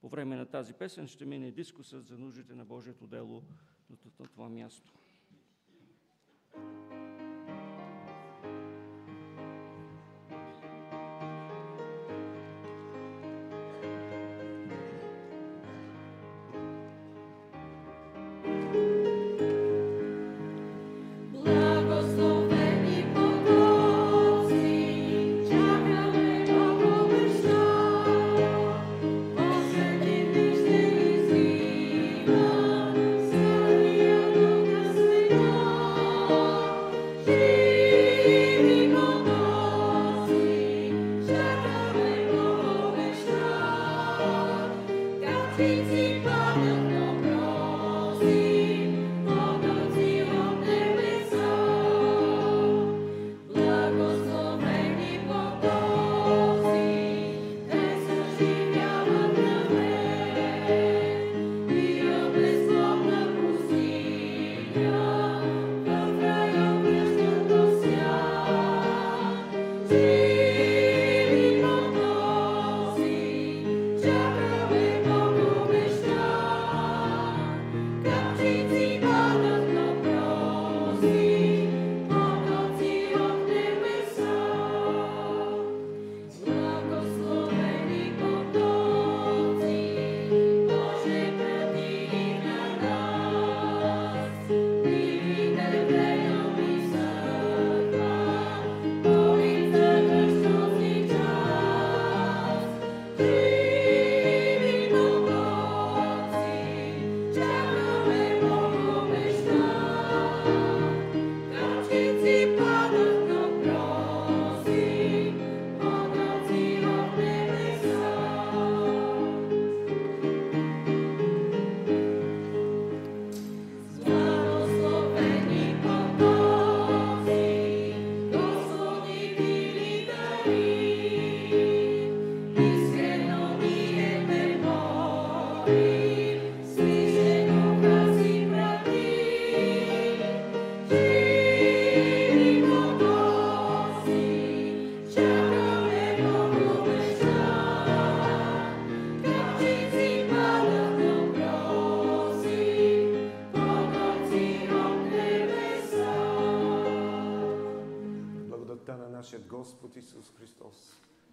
[0.00, 3.42] По време на тази песен ще мине дискусът за нуждите на Божието дело
[4.20, 4.99] на това място.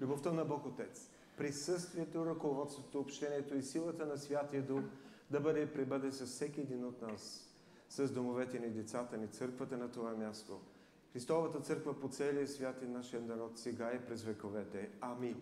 [0.07, 4.81] Любовта на Бог Отец, присъствието, ръководството, общението и силата на Святия Дух
[5.31, 7.53] да бъде и пребъде с всеки един от нас,
[7.89, 10.59] с домовете ни, децата ни, църквата на това място.
[11.13, 14.89] Христовата църква по целия свят и нашия народ сега и през вековете.
[15.01, 15.35] Амин.